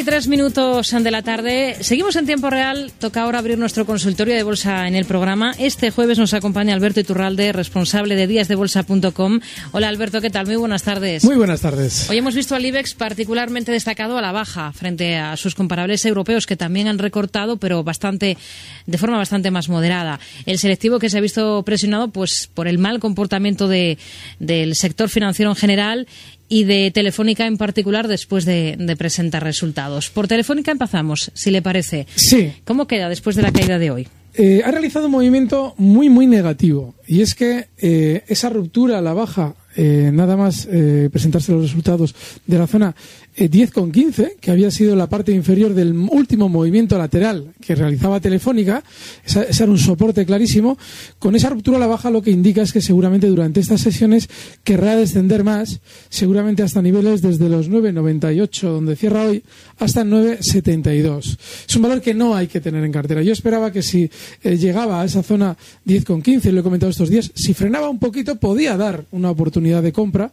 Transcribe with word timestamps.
33 0.00 0.28
minutos 0.28 0.90
de 0.98 1.10
la 1.10 1.20
tarde. 1.20 1.76
Seguimos 1.80 2.16
en 2.16 2.24
tiempo 2.24 2.48
real. 2.48 2.90
Toca 2.98 3.20
ahora 3.20 3.38
abrir 3.38 3.58
nuestro 3.58 3.84
consultorio 3.84 4.34
de 4.34 4.42
bolsa 4.42 4.88
en 4.88 4.94
el 4.94 5.04
programa. 5.04 5.52
Este 5.58 5.90
jueves 5.90 6.18
nos 6.18 6.32
acompaña 6.32 6.72
Alberto 6.72 7.00
Iturralde, 7.00 7.52
responsable 7.52 8.16
de 8.16 8.26
díasdebolsa.com. 8.26 9.40
Hola 9.72 9.88
Alberto, 9.90 10.22
¿qué 10.22 10.30
tal? 10.30 10.46
Muy 10.46 10.56
buenas 10.56 10.84
tardes. 10.84 11.22
Muy 11.22 11.36
buenas 11.36 11.60
tardes. 11.60 12.08
Hoy 12.08 12.16
hemos 12.16 12.34
visto 12.34 12.54
al 12.54 12.64
IBEX 12.64 12.94
particularmente 12.94 13.72
destacado 13.72 14.16
a 14.16 14.22
la 14.22 14.32
baja 14.32 14.72
frente 14.72 15.18
a 15.18 15.36
sus 15.36 15.54
comparables 15.54 16.06
europeos 16.06 16.46
que 16.46 16.56
también 16.56 16.88
han 16.88 16.98
recortado, 16.98 17.58
pero 17.58 17.84
bastante, 17.84 18.38
de 18.86 18.98
forma 18.98 19.18
bastante 19.18 19.50
más 19.50 19.68
moderada. 19.68 20.18
El 20.46 20.58
selectivo 20.58 20.98
que 20.98 21.10
se 21.10 21.18
ha 21.18 21.20
visto 21.20 21.62
presionado 21.62 22.08
pues 22.08 22.48
por 22.54 22.68
el 22.68 22.78
mal 22.78 23.00
comportamiento 23.00 23.68
de, 23.68 23.98
del 24.38 24.76
sector 24.76 25.10
financiero 25.10 25.50
en 25.50 25.56
general 25.56 26.06
y 26.50 26.64
de 26.64 26.90
Telefónica 26.90 27.46
en 27.46 27.56
particular 27.56 28.08
después 28.08 28.44
de, 28.44 28.76
de, 28.78 28.96
presentar 28.96 29.42
resultados. 29.42 30.10
Por 30.10 30.28
Telefónica 30.28 30.72
empezamos, 30.72 31.30
si 31.32 31.50
le 31.50 31.62
parece. 31.62 32.06
Sí. 32.16 32.52
¿Cómo 32.64 32.86
queda 32.86 33.08
después 33.08 33.36
de 33.36 33.42
la 33.42 33.52
caída 33.52 33.78
de 33.78 33.90
hoy? 33.90 34.08
Eh, 34.34 34.62
ha 34.64 34.70
realizado 34.70 35.06
un 35.06 35.12
movimiento 35.12 35.74
muy, 35.76 36.08
muy 36.08 36.26
negativo. 36.26 36.94
Y 37.06 37.20
es 37.20 37.34
que 37.34 37.68
eh, 37.78 38.22
esa 38.28 38.48
ruptura 38.48 38.98
a 38.98 39.02
la 39.02 39.12
baja, 39.12 39.54
eh, 39.76 40.10
nada 40.12 40.36
más 40.36 40.66
presentarse 41.10 41.52
los 41.52 41.62
resultados 41.62 42.14
de 42.46 42.58
la 42.58 42.66
zona 42.66 42.94
10,15, 43.36 44.36
que 44.40 44.50
había 44.50 44.70
sido 44.70 44.96
la 44.96 45.08
parte 45.08 45.32
inferior 45.32 45.74
del 45.74 45.94
último 45.94 46.48
movimiento 46.48 46.98
lateral 46.98 47.52
que 47.60 47.74
realizaba 47.74 48.20
Telefónica, 48.20 48.82
ese 49.24 49.46
era 49.62 49.70
un 49.70 49.78
soporte 49.78 50.26
clarísimo. 50.26 50.78
Con 51.18 51.34
esa 51.36 51.50
ruptura 51.50 51.76
a 51.76 51.80
la 51.80 51.86
baja 51.86 52.10
lo 52.10 52.22
que 52.22 52.30
indica 52.30 52.62
es 52.62 52.72
que 52.72 52.80
seguramente 52.80 53.28
durante 53.28 53.60
estas 53.60 53.80
sesiones 53.80 54.28
querrá 54.64 54.96
descender 54.96 55.44
más, 55.44 55.80
seguramente 56.08 56.62
hasta 56.62 56.82
niveles 56.82 57.22
desde 57.22 57.48
los 57.48 57.70
9,98, 57.70 58.60
donde 58.62 58.96
cierra 58.96 59.24
hoy, 59.24 59.42
hasta 59.78 60.04
9,72. 60.04 61.38
Es 61.68 61.76
un 61.76 61.82
valor 61.82 62.00
que 62.00 62.14
no 62.14 62.34
hay 62.34 62.48
que 62.48 62.60
tener 62.60 62.84
en 62.84 62.92
cartera. 62.92 63.22
Yo 63.22 63.32
esperaba 63.32 63.72
que 63.72 63.82
si 63.82 64.10
eh, 64.42 64.56
llegaba 64.56 65.00
a 65.00 65.04
esa 65.04 65.22
zona 65.22 65.56
10,15, 65.86 66.50
lo 66.50 66.60
he 66.60 66.62
comentado 66.62 66.90
estos 66.90 67.08
días, 67.08 67.30
si 67.34 67.54
frenaba 67.54 67.88
un 67.88 67.98
poquito 67.98 68.36
podía 68.36 68.76
dar 68.76 69.04
una 69.12 69.30
oportunidad 69.30 69.82
de 69.82 69.92
compra, 69.92 70.30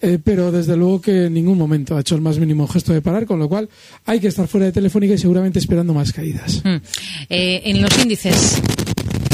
eh, 0.00 0.18
pero 0.22 0.50
desde 0.50 0.76
luego 0.76 1.00
que 1.00 1.26
en 1.26 1.34
ningún 1.34 1.58
momento 1.58 1.96
ha 1.96 2.00
hecho 2.00 2.14
el 2.14 2.20
más 2.20 2.37
mínimo 2.38 2.66
gesto 2.66 2.92
de 2.92 3.02
parar, 3.02 3.26
con 3.26 3.38
lo 3.38 3.48
cual 3.48 3.68
hay 4.06 4.20
que 4.20 4.28
estar 4.28 4.46
fuera 4.48 4.66
de 4.66 4.72
Telefónica 4.72 5.14
y 5.14 5.18
seguramente 5.18 5.58
esperando 5.58 5.94
más 5.94 6.12
caídas. 6.12 6.62
Mm. 6.64 6.76
Eh, 7.28 7.62
en 7.64 7.82
los 7.82 7.98
índices, 7.98 8.60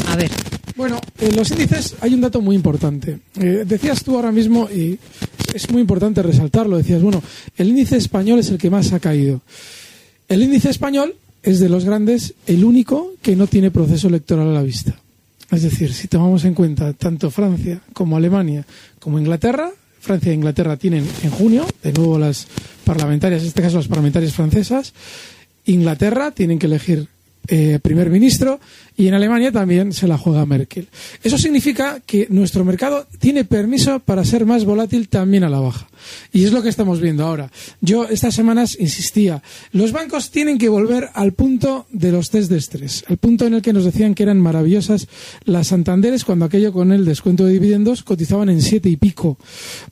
a 0.07 0.15
ver. 0.15 0.31
Bueno, 0.75 0.99
en 1.19 1.35
los 1.35 1.49
índices 1.51 1.95
hay 2.01 2.13
un 2.13 2.21
dato 2.21 2.41
muy 2.41 2.55
importante. 2.55 3.19
Eh, 3.39 3.63
decías 3.65 4.03
tú 4.03 4.15
ahora 4.15 4.31
mismo, 4.31 4.69
y 4.69 4.99
es 5.53 5.69
muy 5.69 5.81
importante 5.81 6.21
resaltarlo, 6.21 6.77
decías, 6.77 7.01
bueno, 7.01 7.23
el 7.55 7.69
índice 7.69 7.95
español 7.97 8.39
es 8.39 8.49
el 8.49 8.57
que 8.57 8.69
más 8.69 8.91
ha 8.91 8.99
caído. 8.99 9.41
El 10.27 10.43
índice 10.43 10.69
español 10.69 11.15
es 11.43 11.59
de 11.59 11.69
los 11.69 11.85
grandes 11.85 12.33
el 12.47 12.65
único 12.65 13.13
que 13.21 13.35
no 13.35 13.47
tiene 13.47 13.71
proceso 13.71 14.07
electoral 14.07 14.49
a 14.49 14.53
la 14.53 14.63
vista. 14.63 14.95
Es 15.51 15.61
decir, 15.61 15.93
si 15.93 16.07
tomamos 16.07 16.43
en 16.43 16.55
cuenta 16.55 16.93
tanto 16.93 17.29
Francia 17.29 17.79
como 17.93 18.17
Alemania 18.17 18.65
como 18.99 19.19
Inglaterra, 19.19 19.71
Francia 20.05 20.31
e 20.31 20.35
Inglaterra 20.35 20.77
tienen 20.77 21.03
en 21.23 21.31
junio, 21.31 21.65
de 21.81 21.91
nuevo 21.91 22.19
las 22.19 22.47
parlamentarias, 22.85 23.41
en 23.41 23.47
este 23.47 23.63
caso 23.63 23.77
las 23.77 23.87
parlamentarias 23.87 24.33
francesas, 24.33 24.93
Inglaterra 25.65 26.29
tienen 26.29 26.59
que 26.59 26.67
elegir 26.67 27.07
eh, 27.47 27.79
primer 27.81 28.09
ministro 28.09 28.59
y 28.97 29.07
en 29.07 29.13
Alemania 29.13 29.51
también 29.51 29.91
se 29.93 30.07
la 30.07 30.17
juega 30.17 30.45
Merkel. 30.45 30.87
Eso 31.23 31.37
significa 31.37 31.99
que 32.05 32.27
nuestro 32.29 32.63
mercado 32.63 33.07
tiene 33.19 33.43
permiso 33.43 33.99
para 33.99 34.23
ser 34.23 34.45
más 34.45 34.63
volátil 34.63 35.09
también 35.09 35.43
a 35.43 35.49
la 35.49 35.59
baja. 35.59 35.87
Y 36.31 36.45
es 36.45 36.53
lo 36.53 36.61
que 36.61 36.69
estamos 36.69 37.01
viendo 37.01 37.25
ahora. 37.25 37.51
Yo 37.81 38.07
estas 38.07 38.35
semanas 38.35 38.77
insistía, 38.79 39.41
los 39.71 39.91
bancos 39.91 40.31
tienen 40.31 40.57
que 40.57 40.69
volver 40.69 41.09
al 41.13 41.33
punto 41.33 41.87
de 41.91 42.11
los 42.11 42.29
test 42.29 42.49
de 42.49 42.57
estrés, 42.57 43.03
al 43.07 43.17
punto 43.17 43.45
en 43.45 43.55
el 43.55 43.61
que 43.61 43.73
nos 43.73 43.85
decían 43.85 44.13
que 44.13 44.23
eran 44.23 44.39
maravillosas 44.39 45.07
las 45.43 45.67
Santanderes 45.67 46.23
cuando 46.23 46.45
aquello 46.45 46.71
con 46.71 46.91
el 46.91 47.05
descuento 47.05 47.45
de 47.45 47.53
dividendos 47.53 48.03
cotizaban 48.03 48.49
en 48.49 48.61
siete 48.61 48.89
y 48.89 48.97
pico. 48.97 49.37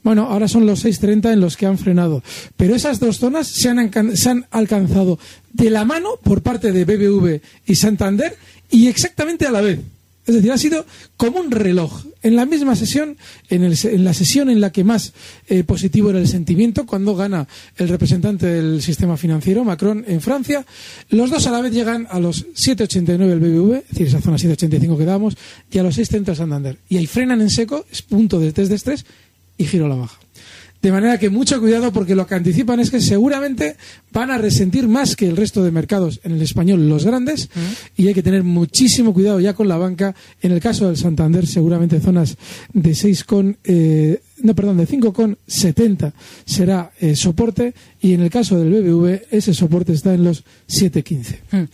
Bueno, 0.02 0.26
ahora 0.30 0.48
son 0.48 0.66
los 0.66 0.84
6.30 0.84 1.32
en 1.32 1.40
los 1.40 1.56
que 1.56 1.66
han 1.66 1.78
frenado. 1.78 2.22
Pero 2.56 2.74
esas 2.74 3.00
dos 3.00 3.18
zonas 3.18 3.48
se 3.48 3.68
han, 3.68 4.16
se 4.16 4.30
han 4.30 4.46
alcanzado 4.50 5.18
de 5.54 5.70
la 5.70 5.84
mano 5.84 6.18
por 6.22 6.42
parte 6.42 6.72
de 6.72 6.84
BBV 6.84 7.40
y 7.66 7.74
Santander 7.76 8.36
y 8.70 8.88
exactamente 8.88 9.46
a 9.46 9.50
la 9.50 9.62
vez. 9.62 9.80
Es 10.26 10.34
decir, 10.34 10.52
ha 10.52 10.58
sido 10.58 10.86
como 11.18 11.38
un 11.38 11.50
reloj. 11.50 12.04
En 12.22 12.34
la 12.34 12.46
misma 12.46 12.74
sesión, 12.76 13.18
en, 13.50 13.62
el, 13.62 13.76
en 13.84 14.04
la 14.04 14.14
sesión 14.14 14.48
en 14.48 14.60
la 14.60 14.72
que 14.72 14.82
más 14.82 15.12
eh, 15.48 15.64
positivo 15.64 16.08
era 16.08 16.18
el 16.18 16.28
sentimiento, 16.28 16.86
cuando 16.86 17.14
gana 17.14 17.46
el 17.76 17.88
representante 17.90 18.46
del 18.46 18.80
sistema 18.80 19.18
financiero, 19.18 19.64
Macron, 19.64 20.02
en 20.08 20.22
Francia, 20.22 20.64
los 21.10 21.30
dos 21.30 21.46
a 21.46 21.50
la 21.50 21.60
vez 21.60 21.72
llegan 21.72 22.08
a 22.10 22.18
los 22.18 22.46
7,89 22.54 23.30
el 23.30 23.40
BBV, 23.40 23.74
es 23.74 23.88
decir, 23.90 24.06
esa 24.06 24.22
zona 24.22 24.38
7,85 24.38 24.96
que 24.96 25.04
damos, 25.04 25.36
y 25.70 25.78
a 25.78 25.82
los 25.82 25.98
6,30 25.98 26.28
el 26.30 26.36
Santander. 26.36 26.78
Y 26.88 26.96
ahí 26.96 27.06
frenan 27.06 27.42
en 27.42 27.50
seco, 27.50 27.84
es 27.92 28.00
punto 28.00 28.40
de 28.40 28.52
test 28.52 28.70
de 28.70 28.76
estrés, 28.76 29.04
y 29.58 29.66
giro 29.66 29.84
a 29.84 29.88
la 29.90 29.96
baja. 29.96 30.23
De 30.84 30.92
manera 30.92 31.16
que 31.16 31.30
mucho 31.30 31.62
cuidado 31.62 31.90
porque 31.94 32.14
lo 32.14 32.26
que 32.26 32.34
anticipan 32.34 32.78
es 32.78 32.90
que 32.90 33.00
seguramente 33.00 33.76
van 34.12 34.30
a 34.30 34.36
resentir 34.36 34.86
más 34.86 35.16
que 35.16 35.26
el 35.26 35.34
resto 35.34 35.64
de 35.64 35.70
mercados 35.70 36.20
en 36.24 36.32
el 36.32 36.42
español 36.42 36.90
los 36.90 37.06
grandes 37.06 37.48
y 37.96 38.06
hay 38.06 38.12
que 38.12 38.22
tener 38.22 38.44
muchísimo 38.44 39.14
cuidado 39.14 39.40
ya 39.40 39.54
con 39.54 39.66
la 39.66 39.78
banca. 39.78 40.14
En 40.42 40.52
el 40.52 40.60
caso 40.60 40.86
del 40.86 40.98
Santander 40.98 41.46
seguramente 41.46 42.00
zonas 42.00 42.36
de 42.74 42.94
6 42.94 43.24
con 43.24 43.56
eh, 43.64 44.20
no, 44.38 44.54
perdón, 44.54 44.78
de 44.78 44.88
5,70 44.88 46.12
será 46.44 46.90
eh, 47.00 47.14
soporte 47.14 47.74
y 48.00 48.14
en 48.14 48.20
el 48.20 48.30
caso 48.30 48.58
del 48.58 48.70
BBV 48.70 49.26
ese 49.30 49.54
soporte 49.54 49.92
está 49.92 50.12
en 50.12 50.24
los 50.24 50.44
7,15. 50.68 51.68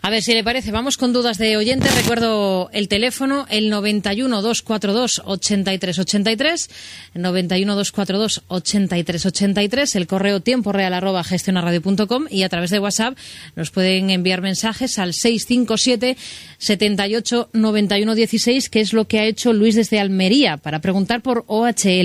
A 0.00 0.10
ver 0.10 0.22
si 0.22 0.32
le 0.32 0.44
parece, 0.44 0.70
vamos 0.70 0.96
con 0.96 1.12
dudas 1.12 1.38
de 1.38 1.56
oyentes. 1.56 1.94
Recuerdo 1.94 2.70
el 2.72 2.88
teléfono, 2.88 3.46
el 3.50 3.68
91 3.68 4.42
242 4.42 5.22
8383, 5.24 6.70
91 7.14 7.74
242 7.74 8.44
8383, 8.48 9.96
el 9.96 10.06
correo 10.06 10.40
tiempo 10.40 10.72
real 10.72 10.94
arroba 10.94 11.24
gestionarradio.com 11.24 12.26
y 12.30 12.44
a 12.44 12.48
través 12.48 12.70
de 12.70 12.78
WhatsApp 12.78 13.18
nos 13.56 13.70
pueden 13.70 14.10
enviar 14.10 14.40
mensajes 14.40 14.98
al 14.98 15.14
657 15.14 16.16
78 16.58 17.50
91 17.52 18.14
16, 18.14 18.68
que 18.70 18.80
es 18.80 18.92
lo 18.92 19.06
que 19.06 19.18
ha 19.18 19.24
hecho 19.24 19.52
Luis 19.52 19.74
desde 19.74 20.00
Almería 20.00 20.58
para 20.58 20.80
preguntar 20.80 21.20
por 21.20 21.44
OHL. 21.46 22.03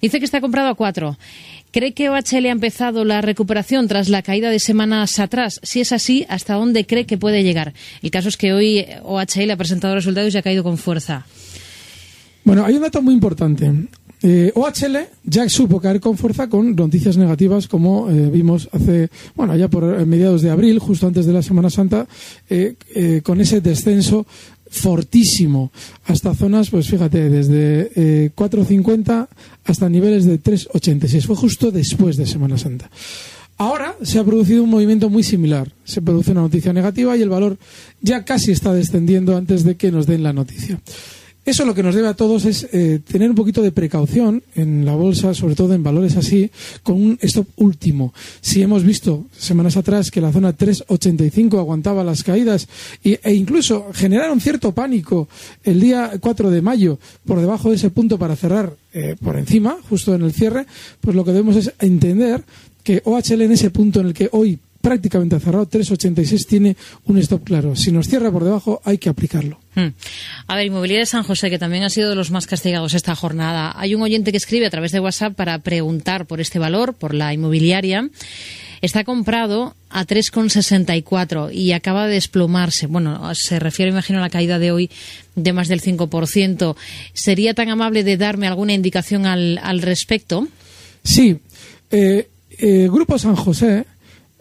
Dice 0.00 0.18
que 0.18 0.24
está 0.24 0.40
comprado 0.40 0.68
a 0.68 0.74
cuatro 0.74 1.16
¿Cree 1.70 1.92
que 1.92 2.08
OHL 2.08 2.46
ha 2.46 2.50
empezado 2.50 3.04
la 3.04 3.20
recuperación 3.20 3.88
tras 3.88 4.08
la 4.08 4.22
caída 4.22 4.50
de 4.50 4.58
semanas 4.58 5.18
atrás? 5.18 5.60
Si 5.62 5.80
es 5.80 5.92
así, 5.92 6.24
¿hasta 6.30 6.54
dónde 6.54 6.86
cree 6.86 7.04
que 7.04 7.18
puede 7.18 7.42
llegar? 7.42 7.74
El 8.02 8.10
caso 8.10 8.30
es 8.30 8.38
que 8.38 8.54
hoy 8.54 8.86
OHL 9.02 9.50
ha 9.50 9.56
presentado 9.56 9.94
resultados 9.94 10.34
y 10.34 10.38
ha 10.38 10.42
caído 10.42 10.62
con 10.62 10.78
fuerza. 10.78 11.26
Bueno, 12.44 12.64
hay 12.64 12.74
un 12.74 12.82
dato 12.82 13.02
muy 13.02 13.12
importante. 13.12 13.70
Eh, 14.22 14.50
OHL 14.54 14.96
ya 15.24 15.48
supo 15.48 15.80
caer 15.80 16.00
con 16.00 16.16
fuerza 16.16 16.48
con 16.48 16.74
noticias 16.74 17.16
negativas, 17.16 17.68
como 17.68 18.10
eh, 18.10 18.30
vimos 18.30 18.68
hace, 18.72 19.10
bueno, 19.36 19.54
ya 19.54 19.68
por 19.68 20.00
eh, 20.00 20.06
mediados 20.06 20.42
de 20.42 20.50
abril, 20.50 20.78
justo 20.78 21.06
antes 21.06 21.26
de 21.26 21.32
la 21.32 21.42
Semana 21.42 21.70
Santa, 21.70 22.08
con 23.22 23.40
ese 23.40 23.60
descenso 23.60 24.26
fortísimo 24.70 25.72
hasta 26.04 26.34
zonas, 26.34 26.70
pues 26.70 26.88
fíjate, 26.88 27.28
desde 27.28 28.34
4.50 28.34 29.28
hasta 29.64 29.88
niveles 29.88 30.24
de 30.24 30.42
3.86. 30.42 31.26
Fue 31.26 31.36
justo 31.36 31.70
después 31.70 32.16
de 32.16 32.26
Semana 32.26 32.58
Santa. 32.58 32.90
Ahora 33.58 33.96
se 34.02 34.20
ha 34.20 34.24
producido 34.24 34.62
un 34.62 34.70
movimiento 34.70 35.10
muy 35.10 35.24
similar. 35.24 35.72
Se 35.84 36.00
produce 36.00 36.30
una 36.30 36.42
noticia 36.42 36.72
negativa 36.72 37.16
y 37.16 37.22
el 37.22 37.28
valor 37.28 37.58
ya 38.00 38.24
casi 38.24 38.52
está 38.52 38.72
descendiendo 38.72 39.36
antes 39.36 39.64
de 39.64 39.76
que 39.76 39.90
nos 39.90 40.06
den 40.06 40.22
la 40.22 40.32
noticia. 40.32 40.78
Eso 41.48 41.64
lo 41.64 41.74
que 41.74 41.82
nos 41.82 41.94
debe 41.94 42.08
a 42.08 42.14
todos 42.14 42.44
es 42.44 42.68
eh, 42.72 43.00
tener 43.10 43.30
un 43.30 43.34
poquito 43.34 43.62
de 43.62 43.72
precaución 43.72 44.42
en 44.54 44.84
la 44.84 44.94
bolsa, 44.94 45.32
sobre 45.32 45.54
todo 45.54 45.72
en 45.72 45.82
valores 45.82 46.14
así, 46.18 46.50
con 46.82 46.96
un 46.96 47.18
stop 47.22 47.48
último. 47.56 48.12
Si 48.42 48.60
hemos 48.60 48.84
visto 48.84 49.24
semanas 49.34 49.78
atrás 49.78 50.10
que 50.10 50.20
la 50.20 50.30
zona 50.30 50.52
385 50.52 51.58
aguantaba 51.58 52.04
las 52.04 52.22
caídas 52.22 52.68
e 53.02 53.32
incluso 53.32 53.86
generaron 53.94 54.42
cierto 54.42 54.72
pánico 54.72 55.26
el 55.64 55.80
día 55.80 56.12
4 56.20 56.50
de 56.50 56.60
mayo 56.60 56.98
por 57.24 57.40
debajo 57.40 57.70
de 57.70 57.76
ese 57.76 57.88
punto 57.88 58.18
para 58.18 58.36
cerrar 58.36 58.74
eh, 58.92 59.16
por 59.18 59.38
encima, 59.38 59.78
justo 59.88 60.14
en 60.14 60.24
el 60.24 60.34
cierre, 60.34 60.66
pues 61.00 61.16
lo 61.16 61.24
que 61.24 61.32
debemos 61.32 61.56
es 61.56 61.72
entender 61.78 62.44
que 62.84 63.00
OHL 63.06 63.40
en 63.40 63.52
ese 63.52 63.70
punto 63.70 64.00
en 64.00 64.08
el 64.08 64.12
que 64.12 64.28
hoy 64.32 64.58
prácticamente 64.80 65.36
ha 65.36 65.40
cerrado 65.40 65.68
3,86 65.68 66.46
tiene 66.46 66.76
un 67.06 67.18
stop 67.18 67.44
claro. 67.44 67.76
Si 67.76 67.92
nos 67.92 68.08
cierra 68.08 68.30
por 68.30 68.44
debajo 68.44 68.80
hay 68.84 68.98
que 68.98 69.08
aplicarlo. 69.08 69.58
Hmm. 69.74 69.88
A 70.46 70.56
ver, 70.56 70.66
Inmobiliaria 70.66 71.00
de 71.00 71.06
San 71.06 71.22
José, 71.22 71.50
que 71.50 71.58
también 71.58 71.84
ha 71.84 71.90
sido 71.90 72.10
de 72.10 72.16
los 72.16 72.30
más 72.30 72.46
castigados 72.46 72.94
esta 72.94 73.14
jornada. 73.14 73.72
Hay 73.76 73.94
un 73.94 74.02
oyente 74.02 74.30
que 74.30 74.36
escribe 74.36 74.66
a 74.66 74.70
través 74.70 74.92
de 74.92 75.00
WhatsApp 75.00 75.34
para 75.34 75.58
preguntar 75.58 76.26
por 76.26 76.40
este 76.40 76.58
valor, 76.58 76.94
por 76.94 77.14
la 77.14 77.32
inmobiliaria. 77.32 78.08
Está 78.80 79.02
comprado 79.02 79.74
a 79.90 80.06
3,64 80.06 81.52
y 81.52 81.72
acaba 81.72 82.06
de 82.06 82.14
desplomarse. 82.14 82.86
Bueno, 82.86 83.34
se 83.34 83.58
refiere, 83.58 83.90
imagino, 83.90 84.20
a 84.20 84.22
la 84.22 84.30
caída 84.30 84.58
de 84.60 84.70
hoy 84.70 84.90
de 85.34 85.52
más 85.52 85.68
del 85.68 85.82
5%. 85.82 86.76
¿Sería 87.12 87.54
tan 87.54 87.70
amable 87.70 88.04
de 88.04 88.16
darme 88.16 88.46
alguna 88.46 88.74
indicación 88.74 89.26
al, 89.26 89.82
respecto? 89.82 90.46
Sí. 91.02 91.38
Eh, 91.90 92.28
eh, 92.58 92.88
Grupo 92.90 93.18
San 93.18 93.34
José 93.34 93.84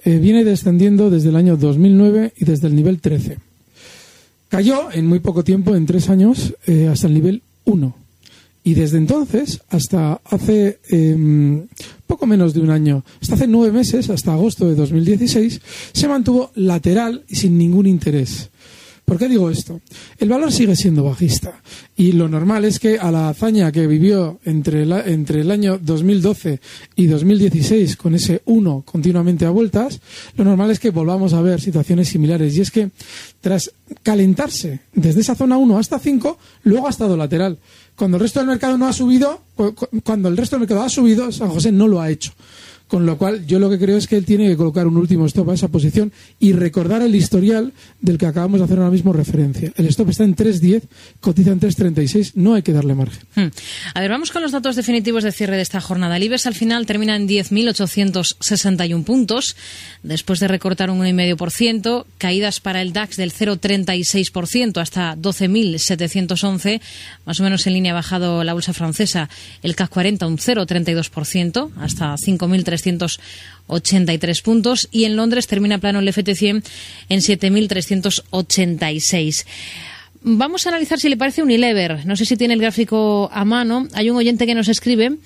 eh, 0.08 0.20
viene 0.20 0.46
descendiendo 0.46 1.10
desde 1.10 1.28
el 1.28 1.36
año 1.36 1.58
2009 1.58 2.32
y 2.38 2.46
desde 2.46 2.68
el 2.68 2.76
nivel 2.78 3.02
13. 3.02 3.40
Cayó 4.48 4.90
en 4.94 5.06
muy 5.06 5.20
poco 5.20 5.44
tiempo, 5.44 5.76
en 5.76 5.86
tres 5.86 6.08
años, 6.08 6.56
eh, 6.66 6.88
hasta 6.88 7.08
el 7.08 7.14
nivel 7.14 7.42
1. 7.66 7.94
Y 8.64 8.74
desde 8.74 9.00
entonces, 9.00 9.60
hasta 9.70 10.22
hace 10.24 10.80
em, 10.88 11.68
poco 12.06 12.26
menos 12.26 12.54
de 12.54 12.62
un 12.62 12.70
año, 12.70 13.04
hasta 13.22 13.36
hace 13.36 13.48
nueve 13.48 13.74
meses, 13.74 14.10
hasta 14.10 14.32
agosto 14.32 14.66
de 14.66 14.76
2016, 14.76 15.60
se 15.92 16.08
mantuvo 16.08 16.52
lateral 16.56 17.24
y 17.28 17.36
sin 17.36 17.58
ningún 17.58 17.86
interés. 17.86 18.50
¿Por 19.08 19.18
qué 19.18 19.30
digo 19.30 19.50
esto? 19.50 19.80
El 20.18 20.28
valor 20.28 20.52
sigue 20.52 20.76
siendo 20.76 21.06
bajista 21.06 21.62
y 21.96 22.12
lo 22.12 22.28
normal 22.28 22.66
es 22.66 22.78
que 22.78 23.00
a 23.00 23.10
la 23.10 23.30
hazaña 23.30 23.72
que 23.72 23.88
vivió 23.88 24.38
entre, 24.44 24.84
entre 24.84 25.40
el 25.40 25.50
año 25.50 25.80
2012 25.82 26.60
y 26.98 27.08
2016 27.08 27.96
con 27.96 28.16
ese 28.16 28.42
1 28.44 28.84
continuamente 28.86 29.46
a 29.46 29.50
vueltas, 29.52 30.02
lo 30.36 30.44
normal 30.44 30.72
es 30.72 30.82
que 30.82 30.90
volvamos 30.90 31.32
a 31.32 31.42
ver 31.42 31.62
situaciones 31.62 32.10
similares 32.10 32.58
y 32.58 32.60
es 32.60 32.70
que 32.70 32.92
tras 33.40 33.72
calentarse 34.04 34.82
desde 34.92 35.22
esa 35.22 35.36
zona 35.36 35.58
1 35.58 35.80
hasta 35.80 36.00
5, 36.00 36.38
luego 36.64 36.88
ha 36.88 36.90
estado 36.90 37.16
lateral. 37.16 37.60
Cuando 37.96 38.18
el 38.18 38.24
resto 38.24 38.42
del 38.42 38.50
mercado 38.50 38.78
no 38.78 38.88
ha 38.88 38.94
subido, 38.94 39.40
cuando 40.04 40.28
el 40.28 40.36
resto 40.36 40.58
del 40.58 40.68
mercado 40.68 40.82
ha 40.82 40.90
subido, 40.90 41.32
San 41.32 41.48
José 41.48 41.72
no 41.72 41.88
lo 41.88 42.02
ha 42.02 42.10
hecho. 42.10 42.34
Con 42.88 43.06
lo 43.06 43.18
cual, 43.18 43.46
yo 43.46 43.60
lo 43.60 43.70
que 43.70 43.78
creo 43.78 43.98
es 43.98 44.08
que 44.08 44.16
él 44.16 44.24
tiene 44.24 44.48
que 44.48 44.56
colocar 44.56 44.88
un 44.88 44.96
último 44.96 45.26
stop 45.26 45.50
a 45.50 45.56
esa 45.56 45.68
posición 45.68 46.14
y 46.40 46.54
recordar 46.54 47.02
el 47.02 47.16
historial 47.16 47.74
del 48.00 48.18
que 48.18 48.26
acabamos 48.26 48.60
de 48.60 48.66
hacer 48.66 48.78
ahora 48.78 48.92
mismo 48.92 49.12
referencia. 49.12 49.74
El 49.76 49.88
stop 49.88 50.10
está 50.10 50.24
en 50.24 50.38
3.10, 50.38 50.84
cotiza 51.20 51.52
en 51.52 51.60
3.36, 51.60 52.32
no 52.36 52.54
hay 52.54 52.62
que 52.62 52.72
darle 52.72 52.96
margen. 52.96 53.20
Hmm. 53.36 53.48
A 53.94 54.00
ver, 54.00 54.10
vamos 54.10 54.32
con 54.32 54.42
los 54.42 54.54
datos 54.54 54.78
definitivos 54.78 55.26
de 55.26 55.34
cierre 55.34 55.58
de 55.58 55.64
esta 55.64 55.82
jornada. 55.82 56.16
El 56.16 56.24
IBEX 56.24 56.48
al 56.48 56.56
final 56.56 56.86
termina 56.86 57.18
en 57.18 57.28
10.861 57.28 59.04
puntos, 59.04 59.58
después 60.02 60.40
de 60.40 60.48
recortar 60.48 60.90
un 60.90 61.00
1,5%, 61.00 62.06
caídas 62.18 62.62
para 62.62 62.82
el 62.82 62.94
DAX 62.94 63.18
del 63.18 63.34
0,36% 63.34 64.80
hasta 64.80 65.16
12.711, 65.18 66.80
más 67.26 67.40
o 67.40 67.44
menos 67.44 67.68
en 67.68 67.74
línea 67.74 67.92
ha 67.92 67.96
bajado 67.96 68.46
la 68.46 68.54
bolsa 68.54 68.72
francesa, 68.72 69.30
el 69.62 69.76
CAC 69.76 69.90
40 69.90 70.26
un 70.26 70.38
0,32% 70.38 71.72
hasta 71.78 72.16
5.300 72.16 72.77
383 72.82 74.42
puntos 74.42 74.88
y 74.92 75.06
en 75.06 75.16
Londres 75.16 75.48
termina 75.48 75.80
plano 75.80 76.00
el 76.00 76.08
FT100 76.08 76.64
en 77.10 77.20
7.386. 77.20 79.46
Vamos 80.22 80.66
a 80.66 80.70
analizar 80.70 81.00
si 81.00 81.10
le 81.10 81.18
parece 81.18 81.42
un 81.42 81.48
Unilever. 81.48 82.06
No 82.06 82.16
sé 82.16 82.26
si 82.26 82.38
tiene 82.38 82.54
el 82.54 82.60
gráfico 82.60 83.30
a 83.32 83.46
mano. 83.46 83.88
Hay 83.94 84.10
un 84.10 84.18
oyente 84.18 84.46
que 84.46 84.56
nos 84.56 84.68
escribe 84.68 85.18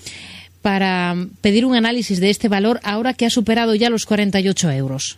para 0.62 1.15
pedir 1.42 1.65
un 1.65 1.75
análisis 1.75 2.19
de 2.19 2.30
este 2.30 2.50
valor 2.50 2.80
ahora 2.83 3.13
que 3.13 3.25
ha 3.25 3.30
superado 3.30 3.74
ya 3.74 3.89
los 3.89 4.06
48 4.06 4.71
euros. 4.71 5.18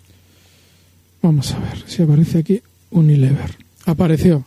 Vamos 1.22 1.52
a 1.52 1.60
ver 1.60 1.84
si 1.88 2.02
aparece 2.02 2.40
aquí 2.40 2.62
Unilever. 2.92 3.56
Apareció. 3.86 4.46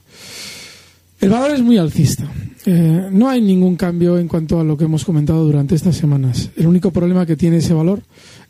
El 1.21 1.31
valor 1.31 1.53
es 1.53 1.61
muy 1.61 1.79
alcista. 1.79 2.25
Eh, 2.69 3.09
no 3.13 3.29
hay 3.29 3.41
ningún 3.41 3.77
cambio 3.77 4.19
en 4.19 4.27
cuanto 4.27 4.59
a 4.59 4.65
lo 4.65 4.77
que 4.77 4.85
hemos 4.85 5.05
comentado 5.05 5.45
durante 5.45 5.77
estas 5.77 5.97
semanas. 5.97 6.51
El 6.57 6.67
único 6.67 6.91
problema 6.91 7.25
que 7.25 7.37
tiene 7.37 7.59
ese 7.59 7.73
valor 7.73 8.03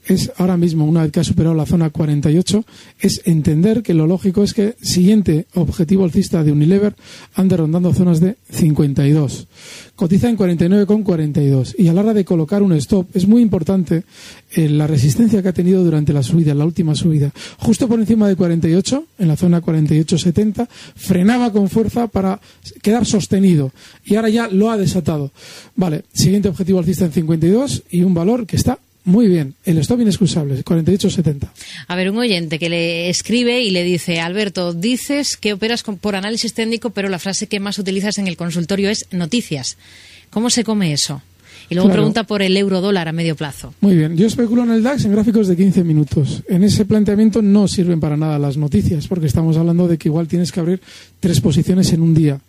es 0.06 0.32
ahora 0.36 0.56
mismo, 0.56 0.84
una 0.84 1.02
vez 1.02 1.12
que 1.12 1.20
ha 1.20 1.24
superado 1.24 1.54
la 1.54 1.66
zona 1.66 1.90
48, 1.90 2.64
es 3.00 3.22
entender 3.24 3.82
que 3.82 3.92
lo 3.92 4.06
lógico 4.06 4.42
es 4.44 4.54
que 4.54 4.76
siguiente 4.80 5.46
objetivo 5.54 6.04
alcista 6.04 6.44
de 6.44 6.52
Unilever 6.52 6.94
ande 7.34 7.56
rondando 7.56 7.92
zonas 7.92 8.20
de 8.20 8.36
52. 8.50 9.48
Cotiza 9.96 10.28
en 10.28 10.38
49,42 10.38 11.74
y 11.78 11.88
a 11.88 11.92
la 11.92 12.02
hora 12.02 12.14
de 12.14 12.24
colocar 12.24 12.62
un 12.62 12.72
stop 12.74 13.08
es 13.14 13.26
muy 13.26 13.42
importante 13.42 14.04
eh, 14.52 14.68
la 14.68 14.86
resistencia 14.86 15.42
que 15.42 15.48
ha 15.48 15.52
tenido 15.52 15.82
durante 15.82 16.12
la 16.12 16.22
subida, 16.22 16.54
la 16.54 16.64
última 16.64 16.94
subida. 16.94 17.32
Justo 17.58 17.88
por 17.88 17.98
encima 17.98 18.28
de 18.28 18.36
48, 18.36 19.04
en 19.18 19.28
la 19.28 19.36
zona 19.36 19.60
48,70, 19.60 20.68
frenaba 20.94 21.50
con 21.50 21.68
fuerza 21.68 22.06
para 22.06 22.40
quedar 22.80 23.06
sostenido 23.06 23.72
y 24.04 24.14
ahora 24.14 24.28
ya 24.28 24.48
lo 24.48 24.70
ha 24.70 24.76
desatado. 24.76 25.32
Vale, 25.74 26.04
siguiente 26.12 26.48
objetivo 26.48 26.78
alcista 26.78 27.06
en 27.06 27.12
52 27.12 27.84
y 27.90 28.02
un 28.02 28.14
valor 28.14 28.46
que 28.46 28.56
está 28.56 28.78
muy 29.06 29.28
bien, 29.28 29.54
el 29.64 29.78
stop 29.78 30.00
inexcusable, 30.00 30.64
48.70. 30.64 31.48
A 31.86 31.94
ver, 31.94 32.10
un 32.10 32.18
oyente 32.18 32.58
que 32.58 32.68
le 32.68 33.08
escribe 33.08 33.62
y 33.62 33.70
le 33.70 33.84
dice, 33.84 34.18
Alberto, 34.18 34.74
dices 34.74 35.36
que 35.36 35.52
operas 35.52 35.84
por 35.84 36.16
análisis 36.16 36.54
técnico, 36.54 36.90
pero 36.90 37.08
la 37.08 37.20
frase 37.20 37.46
que 37.46 37.60
más 37.60 37.78
utilizas 37.78 38.18
en 38.18 38.26
el 38.26 38.36
consultorio 38.36 38.90
es 38.90 39.06
noticias. 39.12 39.78
¿Cómo 40.30 40.50
se 40.50 40.64
come 40.64 40.92
eso? 40.92 41.22
Y 41.70 41.76
luego 41.76 41.90
pregunta 41.90 42.24
por 42.24 42.42
el 42.42 42.56
euro 42.56 42.80
dólar 42.80 43.06
a 43.06 43.12
medio 43.12 43.36
plazo. 43.36 43.74
Muy 43.80 43.96
bien, 43.96 44.16
yo 44.16 44.26
especulo 44.26 44.64
en 44.64 44.72
el 44.72 44.82
DAX 44.82 45.04
en 45.04 45.12
gráficos 45.12 45.46
de 45.46 45.56
15 45.56 45.84
minutos. 45.84 46.42
En 46.48 46.64
ese 46.64 46.84
planteamiento 46.84 47.42
no 47.42 47.68
sirven 47.68 48.00
para 48.00 48.16
nada 48.16 48.40
las 48.40 48.56
noticias, 48.56 49.06
porque 49.06 49.26
estamos 49.26 49.56
hablando 49.56 49.86
de 49.86 49.98
que 49.98 50.08
igual 50.08 50.26
tienes 50.26 50.50
que 50.50 50.58
abrir 50.58 50.80
tres 51.20 51.40
posiciones 51.40 51.92
en 51.92 52.02
un 52.02 52.12
día. 52.12 52.40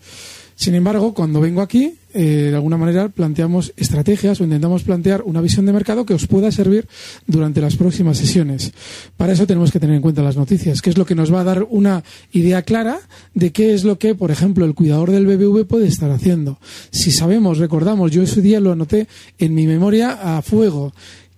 Sin 0.58 0.74
embargo, 0.74 1.14
cuando 1.14 1.40
vengo 1.40 1.62
aquí, 1.62 1.94
eh, 2.16 2.48
de 2.50 2.56
alguna 2.56 2.78
manera 2.78 3.10
planteamos 3.10 3.74
estrategias 3.78 4.42
o 4.42 4.44
intentamos 4.44 4.82
plantear 4.82 5.22
una 5.22 5.40
visión 5.40 5.68
de 5.68 5.72
mercado 5.72 6.04
que 6.04 6.16
os 6.16 6.26
pueda 6.26 6.52
servir 6.52 6.88
durante 7.28 7.62
las 7.62 7.76
próximas 7.76 8.18
sesiones. 8.18 8.74
Para 9.18 9.34
eso 9.34 9.46
tenemos 9.46 9.72
que 9.72 9.80
tener 9.80 9.96
en 9.96 10.02
cuenta 10.02 10.24
las 10.24 10.36
noticias, 10.36 10.82
que 10.82 10.90
es 10.90 10.98
lo 10.98 11.06
que 11.06 11.14
nos 11.14 11.32
va 11.32 11.42
a 11.42 11.44
dar 11.44 11.68
una 11.70 12.04
idea 12.32 12.64
clara 12.64 13.00
de 13.36 13.52
qué 13.52 13.76
es 13.76 13.84
lo 13.84 14.00
que, 14.00 14.16
por 14.16 14.32
ejemplo, 14.32 14.66
el 14.66 14.74
cuidador 14.74 15.12
del 15.12 15.28
BBV 15.28 15.68
puede 15.68 15.86
estar 15.86 16.10
haciendo. 16.10 16.58
Si 16.90 17.12
sabemos, 17.12 17.60
recordamos, 17.60 18.10
yo 18.10 18.24
ese 18.24 18.42
día 18.42 18.60
lo 18.60 18.72
anoté 18.72 19.08
en 19.38 19.54
mi 19.54 19.68
memoria 19.68 20.38
a 20.38 20.42
fuego. 20.42 20.92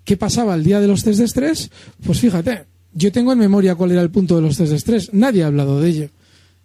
¿Qué 0.06 0.16
pasaba 0.16 0.56
el 0.56 0.64
día 0.64 0.80
de 0.80 0.88
los 0.88 1.04
test 1.04 1.20
de 1.20 1.26
estrés? 1.26 1.72
Pues 2.06 2.22
fíjate, 2.22 2.68
yo 2.94 3.12
tengo 3.12 3.34
en 3.34 3.40
memoria 3.40 3.76
cuál 3.76 3.92
era 3.92 4.02
el 4.02 4.12
punto 4.12 4.38
de 4.38 4.44
los 4.44 4.56
test 4.56 4.70
de 4.70 4.78
estrés. 4.78 5.14
Nadie 5.14 5.44
ha 5.44 5.48
hablado 5.48 5.82
de 5.82 5.90
ello. 5.90 6.10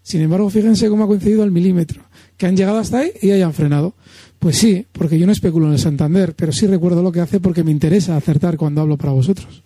Sin 0.05 0.21
embargo, 0.21 0.49
fíjense 0.51 0.89
cómo 0.89 1.03
ha 1.03 1.09
coincidido 1.09 1.43
al 1.43 1.51
milímetro 1.51 2.05
que 2.37 2.47
han 2.47 2.57
llegado 2.57 2.79
hasta 2.79 2.99
ahí 2.99 3.13
y 3.23 3.31
hayan 3.31 3.55
frenado. 3.55 3.95
Pues 4.39 4.59
sí, 4.59 4.87
porque 4.93 5.19
yo 5.19 5.27
no 5.27 5.33
especulo 5.33 5.67
en 5.67 5.73
el 5.73 5.79
Santander, 5.79 6.35
pero 6.35 6.53
sí 6.53 6.67
recuerdo 6.67 7.03
lo 7.03 7.13
que 7.13 7.21
hace 7.21 7.41
porque 7.41 7.65
me 7.65 7.71
interesa 7.71 8.17
acertar 8.17 8.57
cuando 8.57 8.83
hablo 8.83 8.97
para 8.97 9.13
vosotros. 9.13 9.63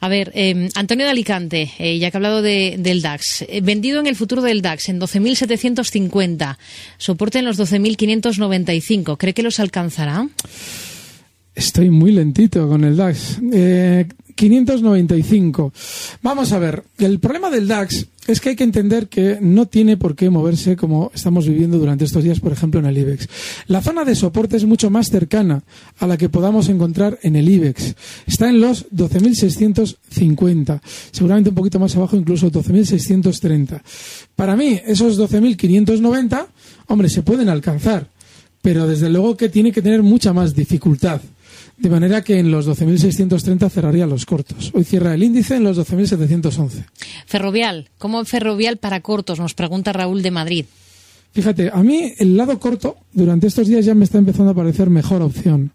A 0.00 0.08
ver, 0.08 0.30
em, 0.34 0.68
Antonio 0.74 1.06
de 1.06 1.10
Alicante, 1.10 1.70
eh, 1.78 1.98
ya 1.98 2.10
que 2.10 2.16
ha 2.16 2.18
hablado 2.18 2.42
del 2.42 3.02
DAX, 3.02 3.44
eh, 3.48 3.60
vendido 3.62 4.00
en 4.00 4.06
el 4.06 4.16
futuro 4.16 4.42
del 4.42 4.60
DAX 4.60 4.90
en 4.90 5.00
12.750, 5.00 6.58
soporte 6.98 7.38
en 7.38 7.46
los 7.46 7.56
12.595, 7.56 9.16
¿cree 9.16 9.32
que 9.32 9.42
los 9.42 9.60
alcanzará? 9.60 10.28
Estoy 11.54 11.88
muy 11.90 12.12
lentito 12.12 12.68
con 12.68 12.84
el 12.84 12.96
DAX. 12.96 13.38
Eh, 13.52 14.06
595. 14.34 15.72
Vamos 16.22 16.52
a 16.52 16.58
ver, 16.58 16.84
el 16.98 17.20
problema 17.20 17.50
del 17.50 17.68
DAX 17.68 18.06
es 18.26 18.40
que 18.40 18.50
hay 18.50 18.56
que 18.56 18.64
entender 18.64 19.08
que 19.08 19.38
no 19.40 19.66
tiene 19.66 19.96
por 19.96 20.16
qué 20.16 20.30
moverse 20.30 20.76
como 20.76 21.10
estamos 21.14 21.46
viviendo 21.46 21.78
durante 21.78 22.04
estos 22.04 22.24
días, 22.24 22.40
por 22.40 22.52
ejemplo, 22.52 22.80
en 22.80 22.86
el 22.86 22.96
IBEX. 22.96 23.28
La 23.66 23.82
zona 23.82 24.04
de 24.04 24.14
soporte 24.14 24.56
es 24.56 24.64
mucho 24.64 24.88
más 24.90 25.08
cercana 25.08 25.62
a 25.98 26.06
la 26.06 26.16
que 26.16 26.28
podamos 26.28 26.68
encontrar 26.68 27.18
en 27.22 27.36
el 27.36 27.48
IBEX. 27.48 27.94
Está 28.26 28.48
en 28.48 28.60
los 28.60 28.90
12.650, 28.90 30.80
seguramente 31.10 31.50
un 31.50 31.56
poquito 31.56 31.78
más 31.78 31.94
abajo, 31.96 32.16
incluso 32.16 32.50
12.630. 32.50 33.82
Para 34.34 34.56
mí, 34.56 34.80
esos 34.86 35.18
12.590, 35.18 36.46
hombre, 36.86 37.08
se 37.10 37.22
pueden 37.22 37.48
alcanzar, 37.48 38.08
pero 38.62 38.86
desde 38.86 39.10
luego 39.10 39.36
que 39.36 39.50
tiene 39.50 39.72
que 39.72 39.82
tener 39.82 40.02
mucha 40.02 40.32
más 40.32 40.54
dificultad. 40.54 41.20
De 41.84 41.90
manera 41.90 42.24
que 42.24 42.38
en 42.38 42.50
los 42.50 42.66
12.630 42.66 43.68
cerraría 43.68 44.06
los 44.06 44.24
cortos. 44.24 44.70
Hoy 44.72 44.84
cierra 44.84 45.12
el 45.12 45.22
índice 45.22 45.56
en 45.56 45.64
los 45.64 45.76
12.711. 45.76 46.86
Ferrovial, 47.26 47.90
¿cómo 47.98 48.24
ferrovial 48.24 48.78
para 48.78 49.02
cortos? 49.02 49.38
Nos 49.38 49.52
pregunta 49.52 49.92
Raúl 49.92 50.22
de 50.22 50.30
Madrid. 50.30 50.64
Fíjate, 51.32 51.70
a 51.70 51.82
mí 51.82 52.14
el 52.16 52.38
lado 52.38 52.58
corto 52.58 52.96
durante 53.12 53.48
estos 53.48 53.68
días 53.68 53.84
ya 53.84 53.94
me 53.94 54.06
está 54.06 54.16
empezando 54.16 54.52
a 54.52 54.54
parecer 54.54 54.88
mejor 54.88 55.20
opción. 55.20 55.72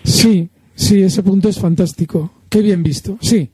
Sí, 0.04 0.50
sí, 0.76 1.02
ese 1.02 1.24
punto 1.24 1.48
es 1.50 1.60
fantástico. 1.60 2.32
Qué 2.50 2.62
bien 2.62 2.84
visto. 2.84 3.18
Sí. 3.22 3.50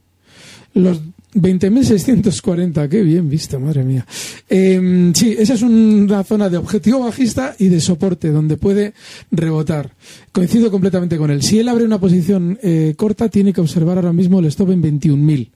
Los 0.74 1.00
20.640, 1.34 2.88
qué 2.88 3.02
bien 3.02 3.28
visto, 3.28 3.58
madre 3.58 3.82
mía. 3.82 4.06
Eh, 4.48 5.10
sí, 5.14 5.34
esa 5.38 5.54
es 5.54 5.62
una 5.62 6.22
zona 6.24 6.48
de 6.48 6.56
objetivo 6.56 7.00
bajista 7.00 7.56
y 7.58 7.68
de 7.68 7.80
soporte 7.80 8.30
donde 8.30 8.56
puede 8.56 8.94
rebotar. 9.30 9.92
Coincido 10.32 10.70
completamente 10.70 11.16
con 11.16 11.30
él. 11.30 11.42
Si 11.42 11.58
él 11.58 11.68
abre 11.68 11.84
una 11.84 11.98
posición 11.98 12.58
eh, 12.62 12.94
corta, 12.96 13.28
tiene 13.28 13.52
que 13.52 13.60
observar 13.60 13.98
ahora 13.98 14.12
mismo 14.12 14.38
el 14.38 14.46
stop 14.46 14.70
en 14.70 14.82
21.000 14.82 15.50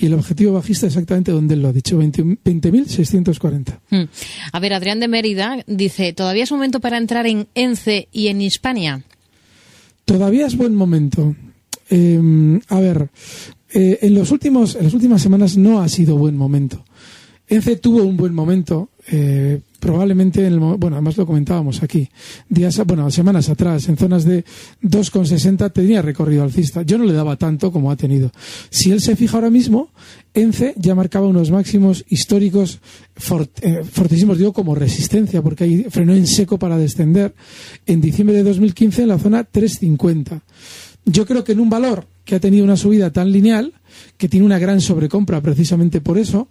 y 0.00 0.06
el 0.06 0.14
objetivo 0.14 0.54
bajista 0.54 0.86
exactamente 0.86 1.32
donde 1.32 1.54
él 1.54 1.62
lo 1.62 1.68
ha 1.68 1.72
dicho, 1.72 1.98
20.640. 1.98 3.78
Hmm. 3.90 4.04
A 4.52 4.60
ver, 4.60 4.72
Adrián 4.72 5.00
de 5.00 5.08
Mérida 5.08 5.64
dice, 5.66 6.12
¿todavía 6.12 6.44
es 6.44 6.52
momento 6.52 6.80
para 6.80 6.98
entrar 6.98 7.26
en 7.26 7.46
ENCE 7.54 8.08
y 8.12 8.28
en 8.28 8.40
Hispania? 8.40 9.02
Todavía 10.04 10.46
es 10.46 10.56
buen 10.56 10.74
momento. 10.74 11.36
Eh, 11.88 12.60
a 12.68 12.80
ver, 12.80 13.10
eh, 13.72 13.98
en, 14.02 14.14
los 14.14 14.30
últimos, 14.30 14.74
en 14.74 14.84
las 14.84 14.94
últimas 14.94 15.22
semanas 15.22 15.56
no 15.56 15.80
ha 15.80 15.88
sido 15.88 16.16
buen 16.16 16.36
momento. 16.36 16.84
ENCE 17.50 17.76
tuvo 17.76 18.04
un 18.04 18.16
buen 18.16 18.32
momento, 18.32 18.90
eh, 19.08 19.60
probablemente, 19.80 20.46
en 20.46 20.52
el, 20.52 20.60
bueno, 20.60 20.94
además 20.94 21.16
lo 21.16 21.26
comentábamos 21.26 21.82
aquí, 21.82 22.08
días, 22.48 22.80
bueno, 22.86 23.10
semanas 23.10 23.48
atrás, 23.48 23.88
en 23.88 23.96
zonas 23.96 24.24
de 24.24 24.44
2,60 24.82 25.72
tenía 25.72 26.00
recorrido 26.00 26.44
alcista. 26.44 26.82
Yo 26.82 26.96
no 26.96 27.04
le 27.04 27.12
daba 27.12 27.34
tanto 27.34 27.72
como 27.72 27.90
ha 27.90 27.96
tenido. 27.96 28.30
Si 28.70 28.92
él 28.92 29.00
se 29.00 29.16
fija 29.16 29.36
ahora 29.36 29.50
mismo, 29.50 29.90
ENCE 30.32 30.74
ya 30.76 30.94
marcaba 30.94 31.26
unos 31.26 31.50
máximos 31.50 32.04
históricos 32.08 32.78
eh, 33.62 33.82
fortísimos, 33.82 34.38
digo, 34.38 34.52
como 34.52 34.76
resistencia, 34.76 35.42
porque 35.42 35.64
ahí 35.64 35.86
frenó 35.90 36.14
en 36.14 36.28
seco 36.28 36.56
para 36.56 36.78
descender 36.78 37.34
en 37.84 38.00
diciembre 38.00 38.36
de 38.36 38.44
2015 38.44 39.02
en 39.02 39.08
la 39.08 39.18
zona 39.18 39.42
350. 39.42 40.40
Yo 41.04 41.26
creo 41.26 41.42
que 41.42 41.50
en 41.50 41.60
un 41.60 41.70
valor 41.70 42.06
que 42.30 42.36
ha 42.36 42.40
tenido 42.40 42.62
una 42.62 42.76
subida 42.76 43.10
tan 43.10 43.32
lineal, 43.32 43.72
que 44.16 44.28
tiene 44.28 44.46
una 44.46 44.60
gran 44.60 44.80
sobrecompra 44.80 45.40
precisamente 45.40 46.00
por 46.00 46.16
eso, 46.16 46.46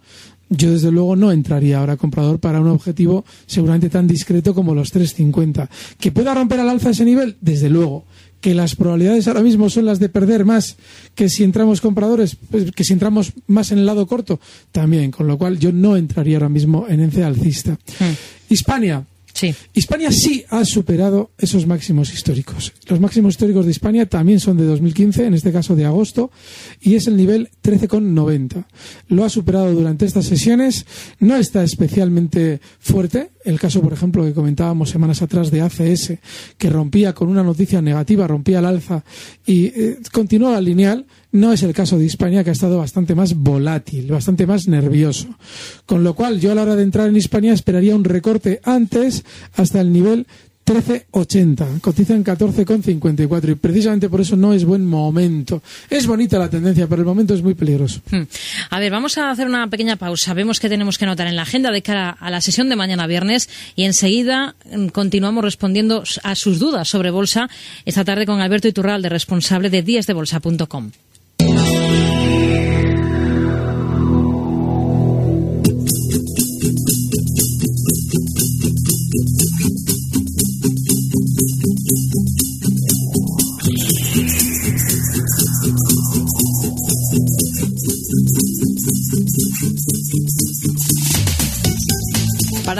yo 0.50 0.72
desde 0.72 0.92
luego 0.92 1.16
no 1.16 1.32
entraría 1.32 1.78
ahora 1.78 1.96
comprador 1.96 2.38
para 2.38 2.60
un 2.60 2.68
objetivo 2.68 3.24
seguramente 3.46 3.88
tan 3.88 4.06
discreto 4.06 4.54
como 4.54 4.74
los 4.74 4.94
3.50. 4.94 5.70
¿Que 5.98 6.12
pueda 6.12 6.34
romper 6.34 6.60
al 6.60 6.68
alza 6.68 6.90
ese 6.90 7.06
nivel? 7.06 7.38
Desde 7.40 7.70
luego. 7.70 8.04
Que 8.42 8.52
las 8.52 8.76
probabilidades 8.76 9.26
ahora 9.26 9.40
mismo 9.40 9.70
son 9.70 9.86
las 9.86 9.98
de 9.98 10.10
perder 10.10 10.44
más 10.44 10.76
que 11.14 11.30
si 11.30 11.44
entramos 11.44 11.80
compradores, 11.80 12.36
pues, 12.50 12.72
que 12.72 12.84
si 12.84 12.92
entramos 12.92 13.32
más 13.46 13.72
en 13.72 13.78
el 13.78 13.86
lado 13.86 14.06
corto, 14.06 14.38
también. 14.72 15.10
Con 15.10 15.26
lo 15.26 15.38
cual 15.38 15.58
yo 15.58 15.72
no 15.72 15.96
entraría 15.96 16.36
ahora 16.36 16.50
mismo 16.50 16.84
en 16.90 17.00
ence 17.00 17.24
alcista. 17.24 17.78
Hmm. 17.98 18.12
Hispania, 18.50 19.02
Sí. 19.40 19.54
Hispania 19.72 20.12
sí 20.12 20.44
ha 20.50 20.66
superado 20.66 21.30
esos 21.38 21.66
máximos 21.66 22.12
históricos. 22.12 22.74
Los 22.86 23.00
máximos 23.00 23.32
históricos 23.32 23.64
de 23.64 23.70
Hispania 23.70 24.04
también 24.04 24.38
son 24.38 24.58
de 24.58 24.66
2015, 24.66 25.24
en 25.24 25.32
este 25.32 25.50
caso 25.50 25.74
de 25.74 25.86
agosto, 25.86 26.30
y 26.78 26.94
es 26.94 27.06
el 27.06 27.16
nivel 27.16 27.48
13,90. 27.62 28.66
Lo 29.08 29.24
ha 29.24 29.30
superado 29.30 29.72
durante 29.72 30.04
estas 30.04 30.26
sesiones, 30.26 30.84
no 31.20 31.36
está 31.36 31.64
especialmente 31.64 32.60
fuerte. 32.80 33.30
El 33.42 33.58
caso, 33.58 33.80
por 33.80 33.94
ejemplo, 33.94 34.22
que 34.26 34.34
comentábamos 34.34 34.90
semanas 34.90 35.22
atrás 35.22 35.50
de 35.50 35.62
ACS, 35.62 36.18
que 36.58 36.68
rompía 36.68 37.14
con 37.14 37.30
una 37.30 37.42
noticia 37.42 37.80
negativa, 37.80 38.26
rompía 38.26 38.58
el 38.58 38.66
alza 38.66 39.02
y 39.46 39.68
eh, 39.68 40.00
continuó 40.12 40.52
la 40.52 40.60
lineal, 40.60 41.06
no 41.32 41.52
es 41.52 41.62
el 41.62 41.72
caso 41.72 41.98
de 41.98 42.04
Hispania, 42.04 42.42
que 42.44 42.50
ha 42.50 42.52
estado 42.52 42.78
bastante 42.78 43.14
más 43.14 43.34
volátil, 43.34 44.10
bastante 44.10 44.46
más 44.46 44.68
nervioso. 44.68 45.28
Con 45.86 46.02
lo 46.04 46.14
cual, 46.14 46.40
yo 46.40 46.52
a 46.52 46.54
la 46.54 46.62
hora 46.62 46.76
de 46.76 46.82
entrar 46.82 47.08
en 47.08 47.16
Hispania 47.16 47.52
esperaría 47.52 47.94
un 47.94 48.04
recorte 48.04 48.60
antes 48.64 49.24
hasta 49.54 49.80
el 49.80 49.92
nivel 49.92 50.26
13,80. 50.70 51.80
Cotiza 51.80 52.14
en 52.14 52.24
14,54 52.24 53.50
y 53.50 53.54
precisamente 53.56 54.08
por 54.08 54.20
eso 54.20 54.36
no 54.36 54.52
es 54.52 54.64
buen 54.64 54.86
momento. 54.86 55.62
Es 55.88 56.06
bonita 56.06 56.38
la 56.38 56.48
tendencia, 56.48 56.86
pero 56.86 57.02
el 57.02 57.06
momento 57.06 57.34
es 57.34 57.42
muy 57.42 57.54
peligroso. 57.54 58.00
Hmm. 58.10 58.22
A 58.70 58.78
ver, 58.78 58.92
vamos 58.92 59.18
a 59.18 59.30
hacer 59.30 59.48
una 59.48 59.66
pequeña 59.68 59.96
pausa. 59.96 60.32
Vemos 60.32 60.60
que 60.60 60.68
tenemos 60.68 60.96
que 60.96 61.06
anotar 61.06 61.26
en 61.26 61.34
la 61.34 61.42
agenda 61.42 61.72
de 61.72 61.82
cara 61.82 62.10
a 62.10 62.30
la 62.30 62.40
sesión 62.40 62.68
de 62.68 62.76
mañana 62.76 63.08
viernes 63.08 63.48
y 63.74 63.82
enseguida 63.82 64.54
mm, 64.72 64.88
continuamos 64.88 65.42
respondiendo 65.42 66.04
a 66.22 66.34
sus 66.36 66.60
dudas 66.60 66.88
sobre 66.88 67.10
bolsa 67.10 67.50
esta 67.84 68.04
tarde 68.04 68.24
con 68.24 68.40
Alberto 68.40 68.68
Iturralde, 68.68 69.08
responsable 69.08 69.70
de 69.70 69.82
díasdebolsa.com. 69.82 70.92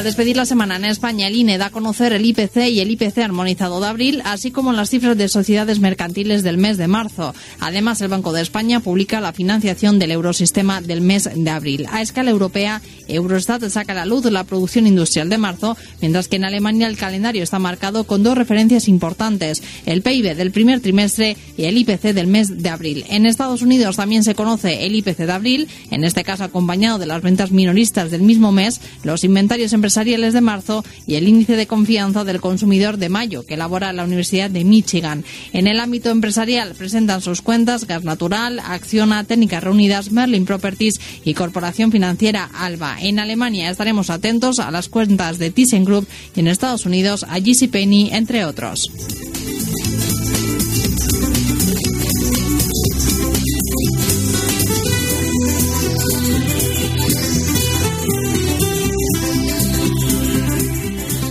Para 0.01 0.09
despedir 0.09 0.39
la 0.39 0.47
semana 0.47 0.77
en 0.77 0.87
España, 0.87 1.27
el 1.27 1.37
INE 1.37 1.59
da 1.59 1.67
a 1.67 1.71
conocer 1.71 2.15
el 2.15 2.25
IPC 2.25 2.71
y 2.71 2.81
el 2.81 2.91
IPC 2.91 3.19
armonizado 3.19 3.83
de 3.83 3.87
abril, 3.87 4.23
así 4.25 4.51
como 4.51 4.73
las 4.73 4.89
cifras 4.89 5.15
de 5.15 5.29
sociedades 5.29 5.79
mercantiles 5.79 6.43
del 6.43 6.57
mes 6.57 6.79
de 6.79 6.89
marzo. 6.89 7.35
Además, 7.59 8.01
el 8.01 8.09
Banco 8.09 8.33
de 8.33 8.41
España 8.41 8.81
publica 8.81 9.21
la 9.21 9.35
financiación 9.35 9.99
del 9.99 10.13
eurosistema 10.13 10.81
del 10.81 11.03
mes 11.03 11.29
de 11.35 11.51
abril. 11.51 11.87
A 11.93 12.01
escala 12.01 12.31
europea, 12.31 12.81
Eurostat 13.09 13.69
saca 13.69 13.93
a 13.93 13.97
la 13.97 14.07
luz 14.07 14.25
la 14.25 14.45
producción 14.45 14.87
industrial 14.87 15.29
de 15.29 15.37
marzo, 15.37 15.77
mientras 16.01 16.29
que 16.29 16.37
en 16.37 16.45
Alemania 16.45 16.87
el 16.87 16.97
calendario 16.97 17.43
está 17.43 17.59
marcado 17.59 18.05
con 18.05 18.23
dos 18.23 18.39
referencias 18.39 18.89
importantes, 18.89 19.63
el 19.85 20.01
PIB 20.01 20.35
del 20.35 20.51
primer 20.51 20.81
trimestre 20.81 21.37
y 21.59 21.65
el 21.65 21.77
IPC 21.77 22.15
del 22.15 22.27
mes 22.27 22.63
de 22.63 22.71
abril. 22.71 23.05
En 23.11 23.27
Estados 23.27 23.61
Unidos 23.61 23.97
también 23.97 24.25
se 24.25 24.35
conoce 24.35 24.87
el 24.87 24.95
IPC 24.95 25.19
de 25.19 25.33
abril, 25.33 25.69
en 25.91 26.05
este 26.05 26.25
caso 26.25 26.45
acompañado 26.45 26.99
de 26.99 27.05
las 27.05 27.21
ventas 27.21 27.51
minoristas 27.51 28.11
del 28.11 28.23
mismo 28.23 28.51
mes, 28.51 28.81
los 29.03 29.25
inventarios 29.25 29.75
en 29.75 29.90
empresariales 29.91 30.35
de 30.35 30.41
marzo 30.41 30.85
y 31.05 31.17
el 31.17 31.27
índice 31.27 31.57
de 31.57 31.67
confianza 31.67 32.23
del 32.23 32.41
consumidor 32.41 32.97
de 32.97 33.09
mayo, 33.09 33.45
que 33.45 33.55
elabora 33.55 33.93
la 33.93 34.05
Universidad 34.05 34.49
de 34.49 34.63
Michigan. 34.63 35.25
En 35.53 35.67
el 35.67 35.81
ámbito 35.81 36.11
empresarial 36.11 36.77
presentan 36.79 37.21
sus 37.21 37.43
cuentas 37.43 37.89
Gas 37.89 38.05
Natural, 38.05 38.61
Acciona, 38.61 39.25
Técnicas 39.25 39.65
Reunidas, 39.65 40.13
Merlin 40.13 40.45
Properties 40.45 41.01
y 41.25 41.35
Corporación 41.35 41.91
Financiera 41.91 42.49
Alba. 42.55 42.99
En 43.01 43.19
Alemania 43.19 43.69
estaremos 43.69 44.11
atentos 44.11 44.61
a 44.61 44.71
las 44.71 44.89
cuentas 44.89 45.41
de 45.41 45.51
ThyssenKrupp 45.51 46.09
y 46.37 46.41
en 46.41 46.47
Estados 46.47 46.87
Unidos 46.87 47.27
a 47.29 47.39
JCPenney, 47.39 48.11
entre 48.13 48.45
otros. 48.45 48.93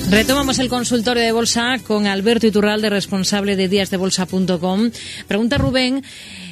Retomamos 0.10 0.58
el 0.58 0.70
consultorio 0.70 1.22
de 1.22 1.32
bolsa 1.32 1.78
con 1.86 2.08
Alberto 2.08 2.48
Iturralde, 2.48 2.89
responsable 2.89 3.56
de 3.56 3.68
díasdebolsa.com. 3.68 4.89
Pregunta 5.28 5.60
Rubén 5.60 6.04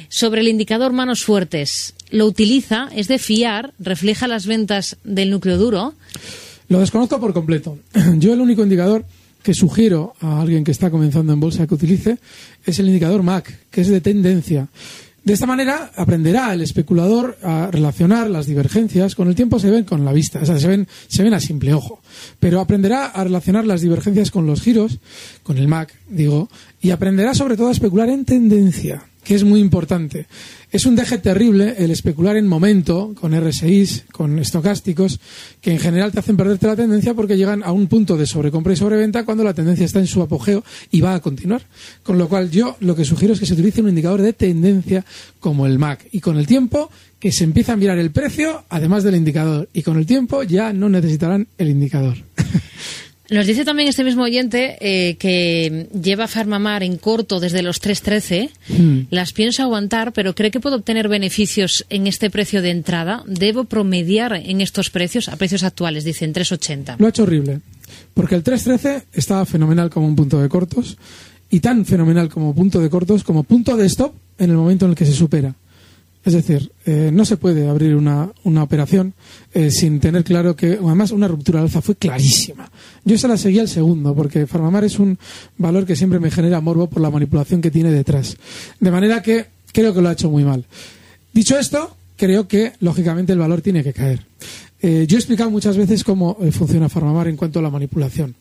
sobre 0.08 0.42
el 0.42 0.48
indicador 0.48 0.92
manos 0.92 1.24
fuertes. 1.24 1.94
¿Lo 2.10 2.26
utiliza? 2.26 2.88
¿Es 2.94 3.08
de 3.08 3.18
fiar? 3.18 3.74
¿Refleja 3.80 4.28
las 4.28 4.46
ventas 4.46 4.96
del 5.02 5.30
núcleo 5.30 5.58
duro? 5.58 5.94
Lo 6.68 6.78
desconozco 6.78 7.18
por 7.18 7.34
completo. 7.34 7.78
Yo 8.18 8.32
el 8.32 8.40
único 8.40 8.62
indicador 8.62 9.04
que 9.42 9.54
sugiero 9.54 10.14
a 10.20 10.40
alguien 10.40 10.62
que 10.62 10.70
está 10.70 10.90
comenzando 10.90 11.32
en 11.32 11.40
bolsa 11.40 11.66
que 11.66 11.74
utilice 11.74 12.18
es 12.64 12.78
el 12.78 12.86
indicador 12.86 13.24
MAC, 13.24 13.70
que 13.70 13.80
es 13.80 13.88
de 13.88 14.00
tendencia. 14.00 14.68
De 15.24 15.34
esta 15.34 15.46
manera 15.46 15.90
aprenderá 15.96 16.54
el 16.54 16.62
especulador 16.62 17.36
a 17.42 17.70
relacionar 17.70 18.30
las 18.30 18.46
divergencias. 18.46 19.14
Con 19.14 19.28
el 19.28 19.34
tiempo 19.34 19.58
se 19.58 19.70
ven 19.70 19.84
con 19.84 20.04
la 20.04 20.12
vista, 20.12 20.40
o 20.40 20.46
sea, 20.46 20.58
se 20.58 20.68
ven, 20.68 20.88
se 21.06 21.22
ven 21.22 21.34
a 21.34 21.40
simple 21.40 21.74
ojo. 21.74 22.00
Pero 22.40 22.60
aprenderá 22.60 23.06
a 23.06 23.24
relacionar 23.24 23.66
las 23.66 23.80
divergencias 23.80 24.30
con 24.30 24.46
los 24.46 24.62
giros, 24.62 24.98
con 25.42 25.58
el 25.58 25.68
MAC, 25.68 25.92
digo, 26.08 26.48
y 26.80 26.90
aprenderá 26.90 27.34
sobre 27.34 27.56
todo 27.56 27.68
a 27.68 27.72
especular 27.72 28.08
en 28.08 28.24
tendencia 28.24 29.04
que 29.28 29.34
es 29.34 29.44
muy 29.44 29.60
importante. 29.60 30.26
Es 30.72 30.86
un 30.86 30.96
deje 30.96 31.18
terrible 31.18 31.74
el 31.76 31.90
especular 31.90 32.38
en 32.38 32.46
momento, 32.46 33.14
con 33.20 33.38
RSIs, 33.38 34.06
con 34.10 34.38
estocásticos, 34.38 35.20
que 35.60 35.72
en 35.72 35.78
general 35.78 36.12
te 36.12 36.20
hacen 36.20 36.38
perderte 36.38 36.66
la 36.66 36.76
tendencia 36.76 37.12
porque 37.12 37.36
llegan 37.36 37.62
a 37.62 37.72
un 37.72 37.88
punto 37.88 38.16
de 38.16 38.24
sobrecompra 38.24 38.72
y 38.72 38.76
sobreventa 38.76 39.26
cuando 39.26 39.44
la 39.44 39.52
tendencia 39.52 39.84
está 39.84 39.98
en 39.98 40.06
su 40.06 40.22
apogeo 40.22 40.64
y 40.90 41.02
va 41.02 41.12
a 41.12 41.20
continuar. 41.20 41.60
Con 42.02 42.16
lo 42.16 42.26
cual 42.26 42.50
yo 42.50 42.78
lo 42.80 42.96
que 42.96 43.04
sugiero 43.04 43.34
es 43.34 43.40
que 43.40 43.44
se 43.44 43.52
utilice 43.52 43.82
un 43.82 43.90
indicador 43.90 44.22
de 44.22 44.32
tendencia 44.32 45.04
como 45.40 45.66
el 45.66 45.78
MAC 45.78 46.08
y 46.10 46.20
con 46.20 46.38
el 46.38 46.46
tiempo 46.46 46.88
que 47.20 47.30
se 47.30 47.44
empieza 47.44 47.74
a 47.74 47.76
mirar 47.76 47.98
el 47.98 48.12
precio 48.12 48.64
además 48.70 49.04
del 49.04 49.16
indicador 49.16 49.68
y 49.74 49.82
con 49.82 49.98
el 49.98 50.06
tiempo 50.06 50.42
ya 50.42 50.72
no 50.72 50.88
necesitarán 50.88 51.48
el 51.58 51.68
indicador. 51.68 52.16
Nos 53.30 53.46
dice 53.46 53.66
también 53.66 53.88
este 53.88 54.04
mismo 54.04 54.22
oyente 54.22 54.78
eh, 54.80 55.16
que 55.16 55.88
lleva 55.92 56.28
Farmamar 56.28 56.82
en 56.82 56.96
corto 56.96 57.40
desde 57.40 57.62
los 57.62 57.82
3.13. 57.82 58.50
Hmm. 58.68 59.00
Las 59.10 59.32
pienso 59.32 59.62
aguantar, 59.62 60.12
pero 60.14 60.34
cree 60.34 60.50
que 60.50 60.60
puedo 60.60 60.76
obtener 60.76 61.08
beneficios 61.08 61.84
en 61.90 62.06
este 62.06 62.30
precio 62.30 62.62
de 62.62 62.70
entrada. 62.70 63.22
¿Debo 63.26 63.64
promediar 63.64 64.32
en 64.32 64.62
estos 64.62 64.88
precios, 64.88 65.28
a 65.28 65.36
precios 65.36 65.62
actuales, 65.62 66.04
dicen 66.04 66.32
3.80? 66.32 66.96
Lo 66.98 67.06
ha 67.06 67.10
hecho 67.10 67.24
horrible. 67.24 67.60
Porque 68.14 68.34
el 68.34 68.42
3.13 68.42 69.04
estaba 69.12 69.44
fenomenal 69.44 69.90
como 69.90 70.06
un 70.06 70.16
punto 70.16 70.40
de 70.40 70.48
cortos 70.48 70.96
y 71.50 71.60
tan 71.60 71.84
fenomenal 71.84 72.30
como 72.30 72.54
punto 72.54 72.80
de 72.80 72.88
cortos 72.88 73.24
como 73.24 73.42
punto 73.42 73.76
de 73.76 73.86
stop 73.86 74.14
en 74.38 74.50
el 74.50 74.56
momento 74.56 74.86
en 74.86 74.92
el 74.92 74.96
que 74.96 75.06
se 75.06 75.12
supera. 75.12 75.54
Es 76.24 76.34
decir, 76.34 76.72
eh, 76.84 77.10
no 77.12 77.24
se 77.24 77.36
puede 77.36 77.68
abrir 77.68 77.94
una, 77.94 78.30
una 78.44 78.62
operación 78.62 79.14
eh, 79.54 79.70
sin 79.70 80.00
tener 80.00 80.24
claro 80.24 80.56
que, 80.56 80.72
además, 80.72 81.10
una 81.12 81.28
ruptura 81.28 81.60
al 81.60 81.66
alza 81.66 81.80
fue 81.80 81.94
clarísima. 81.94 82.70
Yo 83.04 83.16
se 83.16 83.28
la 83.28 83.36
seguía 83.36 83.62
al 83.62 83.68
segundo, 83.68 84.14
porque 84.14 84.46
Farmamar 84.46 84.84
es 84.84 84.98
un 84.98 85.18
valor 85.56 85.86
que 85.86 85.96
siempre 85.96 86.18
me 86.18 86.30
genera 86.30 86.60
morbo 86.60 86.88
por 86.88 87.00
la 87.00 87.10
manipulación 87.10 87.60
que 87.60 87.70
tiene 87.70 87.90
detrás. 87.90 88.36
De 88.80 88.90
manera 88.90 89.22
que 89.22 89.46
creo 89.72 89.94
que 89.94 90.02
lo 90.02 90.08
ha 90.08 90.12
hecho 90.12 90.30
muy 90.30 90.44
mal. 90.44 90.64
Dicho 91.32 91.58
esto, 91.58 91.96
creo 92.16 92.48
que, 92.48 92.72
lógicamente, 92.80 93.32
el 93.32 93.38
valor 93.38 93.62
tiene 93.62 93.84
que 93.84 93.92
caer. 93.92 94.26
Eh, 94.82 95.06
yo 95.08 95.16
he 95.16 95.20
explicado 95.20 95.50
muchas 95.50 95.76
veces 95.76 96.04
cómo 96.04 96.36
funciona 96.50 96.88
Farmamar 96.88 97.28
en 97.28 97.36
cuanto 97.36 97.60
a 97.60 97.62
la 97.62 97.70
manipulación. 97.70 98.34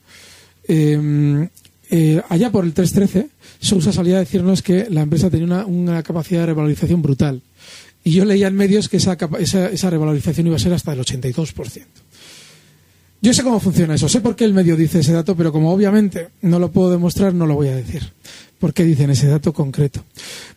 Allá 2.29 2.51
por 2.51 2.65
el 2.65 2.73
313, 2.73 3.29
Sousa 3.59 3.93
salía 3.93 4.17
a 4.17 4.19
decirnos 4.19 4.61
que 4.61 4.89
la 4.89 5.01
empresa 5.01 5.29
tenía 5.29 5.45
una, 5.45 5.65
una 5.65 6.03
capacidad 6.03 6.41
de 6.41 6.47
revalorización 6.47 7.01
brutal. 7.01 7.41
Y 8.07 8.11
yo 8.11 8.23
leía 8.23 8.47
en 8.47 8.55
medios 8.55 8.87
que 8.87 8.95
esa, 8.95 9.17
esa 9.41 9.89
revalorización 9.89 10.47
iba 10.47 10.55
a 10.55 10.59
ser 10.59 10.71
hasta 10.71 10.93
el 10.93 10.99
82%. 11.01 11.83
Yo 13.21 13.33
sé 13.33 13.43
cómo 13.43 13.59
funciona 13.59 13.95
eso, 13.95 14.07
sé 14.07 14.21
por 14.21 14.33
qué 14.33 14.45
el 14.45 14.53
medio 14.53 14.77
dice 14.77 14.99
ese 14.99 15.11
dato, 15.11 15.35
pero 15.35 15.51
como 15.51 15.73
obviamente 15.73 16.29
no 16.41 16.57
lo 16.57 16.71
puedo 16.71 16.89
demostrar, 16.89 17.33
no 17.33 17.45
lo 17.45 17.55
voy 17.55 17.67
a 17.67 17.75
decir. 17.75 18.13
¿Por 18.59 18.73
qué 18.73 18.85
dicen 18.85 19.09
ese 19.09 19.27
dato 19.27 19.51
concreto? 19.51 20.05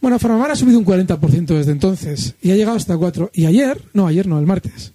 Bueno, 0.01 0.21
Farmamar 0.21 0.53
ha 0.53 0.55
subido 0.55 0.79
un 0.79 0.85
40% 0.85 1.47
desde 1.47 1.73
entonces 1.73 2.37
y 2.41 2.53
ha 2.53 2.57
llegado 2.57 2.77
hasta 2.77 2.97
4. 2.97 3.33
Y 3.35 3.47
ayer, 3.47 3.83
no, 3.95 4.07
ayer 4.07 4.29
no, 4.29 4.39
el 4.39 4.47
martes. 4.47 4.93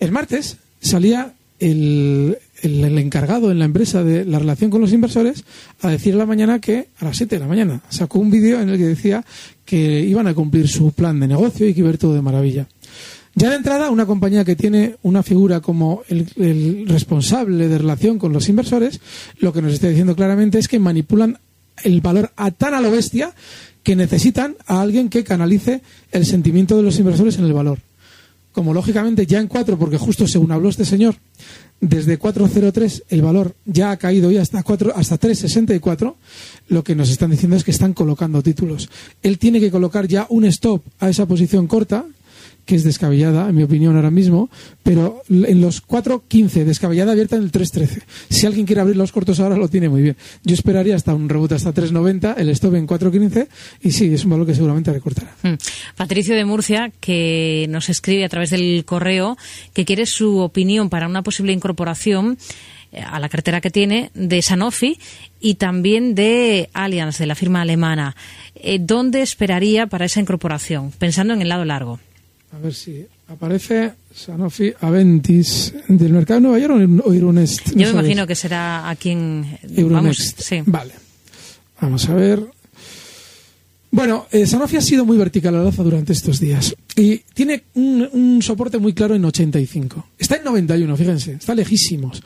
El 0.00 0.10
martes 0.10 0.56
salía 0.80 1.34
el, 1.60 2.36
el- 2.62 2.98
encargado 2.98 3.50
en 3.50 3.58
la 3.58 3.64
empresa 3.66 4.02
de 4.02 4.24
la 4.24 4.38
relación 4.38 4.70
con 4.70 4.80
los 4.80 4.92
inversores 4.92 5.44
a 5.80 5.90
decir 5.90 6.14
a 6.14 6.18
la 6.18 6.26
mañana 6.26 6.60
que, 6.60 6.88
a 6.98 7.04
las 7.04 7.16
7 7.16 7.36
de 7.36 7.40
la 7.40 7.46
mañana, 7.48 7.82
sacó 7.88 8.18
un 8.18 8.30
vídeo 8.30 8.60
en 8.60 8.68
el 8.70 8.78
que 8.78 8.84
decía 8.86 9.24
que 9.64 10.00
iban 10.00 10.26
a 10.26 10.34
cumplir 10.34 10.68
su 10.68 10.92
plan 10.92 11.20
de 11.20 11.28
negocio 11.28 11.66
y 11.68 11.74
que 11.74 11.80
iba 11.80 11.88
a 11.88 11.92
ir 11.92 11.98
todo 11.98 12.14
de 12.14 12.22
maravilla. 12.22 12.66
Ya 13.34 13.48
de 13.48 13.56
entrada, 13.56 13.90
una 13.90 14.04
compañía 14.04 14.44
que 14.44 14.56
tiene 14.56 14.96
una 15.02 15.22
figura 15.22 15.60
como 15.60 16.02
el, 16.08 16.26
el 16.36 16.86
responsable 16.86 17.66
de 17.68 17.78
relación 17.78 18.18
con 18.18 18.32
los 18.32 18.48
inversores, 18.50 19.00
lo 19.38 19.52
que 19.54 19.62
nos 19.62 19.72
está 19.72 19.88
diciendo 19.88 20.14
claramente 20.14 20.58
es 20.58 20.68
que 20.68 20.78
manipulan 20.78 21.38
el 21.82 22.02
valor 22.02 22.30
a 22.36 22.50
tan 22.50 22.74
a 22.74 22.80
lo 22.82 22.90
bestia 22.90 23.32
que 23.82 23.96
necesitan 23.96 24.54
a 24.66 24.82
alguien 24.82 25.08
que 25.08 25.24
canalice 25.24 25.80
el 26.12 26.26
sentimiento 26.26 26.76
de 26.76 26.82
los 26.82 26.98
inversores 26.98 27.38
en 27.38 27.46
el 27.46 27.54
valor. 27.54 27.78
Como 28.52 28.74
lógicamente 28.74 29.24
ya 29.26 29.40
en 29.40 29.48
4, 29.48 29.78
porque 29.78 29.96
justo 29.96 30.26
según 30.28 30.52
habló 30.52 30.68
este 30.68 30.84
señor, 30.84 31.16
desde 31.82 32.18
4.03 32.18 33.02
el 33.08 33.22
valor 33.22 33.54
ya 33.66 33.90
ha 33.90 33.96
caído 33.96 34.28
hoy 34.28 34.38
hasta 34.38 34.62
4, 34.62 34.92
hasta 34.94 35.18
3.64, 35.18 36.14
lo 36.68 36.84
que 36.84 36.94
nos 36.94 37.10
están 37.10 37.32
diciendo 37.32 37.56
es 37.56 37.64
que 37.64 37.72
están 37.72 37.92
colocando 37.92 38.40
títulos. 38.40 38.88
Él 39.22 39.38
tiene 39.38 39.58
que 39.58 39.70
colocar 39.70 40.06
ya 40.06 40.26
un 40.30 40.44
stop 40.44 40.82
a 41.00 41.10
esa 41.10 41.26
posición 41.26 41.66
corta, 41.66 42.06
que 42.64 42.76
es 42.76 42.84
descabellada, 42.84 43.48
en 43.48 43.56
mi 43.56 43.62
opinión, 43.62 43.96
ahora 43.96 44.10
mismo, 44.10 44.50
pero 44.82 45.22
en 45.28 45.60
los 45.60 45.86
4.15, 45.86 46.64
descabellada 46.64 47.12
abierta 47.12 47.36
en 47.36 47.42
el 47.42 47.52
3.13. 47.52 48.02
Si 48.28 48.46
alguien 48.46 48.66
quiere 48.66 48.80
abrir 48.80 48.96
los 48.96 49.12
cortos 49.12 49.40
ahora, 49.40 49.56
lo 49.56 49.68
tiene 49.68 49.88
muy 49.88 50.02
bien. 50.02 50.16
Yo 50.44 50.54
esperaría 50.54 50.94
hasta 50.94 51.14
un 51.14 51.28
rebote 51.28 51.54
hasta 51.54 51.74
3.90, 51.74 52.34
el 52.38 52.48
stop 52.50 52.74
en 52.74 52.86
4.15, 52.86 53.48
y 53.82 53.92
sí, 53.92 54.12
es 54.12 54.24
un 54.24 54.30
valor 54.30 54.46
que 54.46 54.54
seguramente 54.54 54.92
recortará. 54.92 55.34
Mm. 55.42 55.54
Patricio 55.96 56.34
de 56.34 56.44
Murcia, 56.44 56.92
que 57.00 57.66
nos 57.68 57.88
escribe 57.88 58.24
a 58.24 58.28
través 58.28 58.50
del 58.50 58.84
correo, 58.84 59.36
que 59.72 59.84
quiere 59.84 60.06
su 60.06 60.38
opinión 60.38 60.88
para 60.88 61.06
una 61.06 61.22
posible 61.22 61.52
incorporación 61.52 62.38
eh, 62.92 63.00
a 63.00 63.18
la 63.18 63.28
cartera 63.28 63.60
que 63.60 63.70
tiene 63.70 64.10
de 64.14 64.42
Sanofi 64.42 64.98
y 65.40 65.54
también 65.54 66.14
de 66.14 66.68
Allianz, 66.74 67.18
de 67.18 67.26
la 67.26 67.34
firma 67.34 67.62
alemana. 67.62 68.14
Eh, 68.54 68.78
¿Dónde 68.80 69.22
esperaría 69.22 69.86
para 69.86 70.04
esa 70.04 70.20
incorporación? 70.20 70.92
Pensando 70.98 71.32
en 71.34 71.42
el 71.42 71.48
lado 71.48 71.64
largo. 71.64 71.98
A 72.52 72.58
ver 72.58 72.74
si 72.74 73.06
aparece 73.28 73.92
Sanofi 74.14 74.72
Aventis 74.80 75.72
del 75.88 76.12
mercado 76.12 76.40
de 76.40 76.46
Nueva 76.48 76.58
York 76.58 77.02
o 77.04 77.12
Euronest. 77.14 77.70
Yo 77.74 77.86
me 77.86 78.00
imagino 78.00 78.26
que 78.26 78.34
será 78.34 78.90
aquí 78.90 79.10
en... 79.10 79.42
Vamos, 79.62 79.78
Euronext. 79.78 80.40
sí. 80.40 80.62
Vale. 80.66 80.92
Vamos 81.80 82.08
a 82.08 82.14
ver. 82.14 82.40
Bueno, 83.90 84.26
eh, 84.30 84.46
Sanofi 84.46 84.76
ha 84.76 84.80
sido 84.82 85.04
muy 85.04 85.16
vertical 85.16 85.54
al 85.54 85.66
alza 85.66 85.82
durante 85.82 86.12
estos 86.12 86.40
días 86.40 86.74
y 86.96 87.18
tiene 87.34 87.64
un, 87.74 88.08
un 88.12 88.42
soporte 88.42 88.78
muy 88.78 88.92
claro 88.92 89.14
en 89.14 89.24
85. 89.24 90.06
Está 90.18 90.36
en 90.36 90.44
91, 90.44 90.96
fíjense, 90.96 91.32
está 91.32 91.54
lejísimos. 91.54 92.22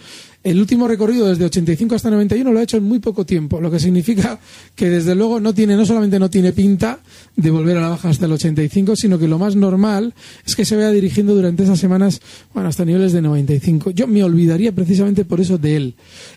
El 0.47 0.61
último 0.61 0.87
recorrido 0.87 1.27
desde 1.27 1.45
85 1.45 1.97
hasta 1.97 2.09
91 2.09 2.53
lo 2.53 2.61
ha 2.61 2.63
hecho 2.63 2.77
en 2.77 2.85
muy 2.85 3.01
poco 3.01 3.27
tiempo, 3.27 3.61
lo 3.61 3.69
que 3.69 3.81
significa 3.81 4.39
que 4.77 4.89
desde 4.89 5.17
luego 5.17 5.41
no 5.41 5.53
tiene, 5.53 5.75
no 5.75 5.85
solamente 5.85 6.21
no 6.21 6.31
tiene 6.31 6.53
pinta 6.53 7.01
de 7.35 7.51
volver 7.51 7.77
a 7.79 7.81
la 7.81 7.89
baja 7.89 8.11
hasta 8.11 8.27
el 8.27 8.33
85, 8.33 8.95
sino 8.95 9.19
que 9.19 9.27
lo 9.27 9.41
más 9.41 9.57
normal 9.57 10.15
es 10.47 10.55
que 10.55 10.65
se 10.65 10.77
vaya 10.77 10.93
dirigiendo 10.93 11.35
durante 11.35 11.65
esas 11.65 11.81
semanas, 11.81 12.21
bueno, 12.55 12.69
hasta 12.69 12.85
niveles 12.85 13.13
de 13.13 13.23
95. 13.23 13.91
Yo 13.91 14.07
me 14.07 14.23
olvidaría 14.23 14.71
precisamente 14.71 15.25
por 15.25 15.41
eso 15.41 15.59
de 15.59 15.75
él. 15.75 15.95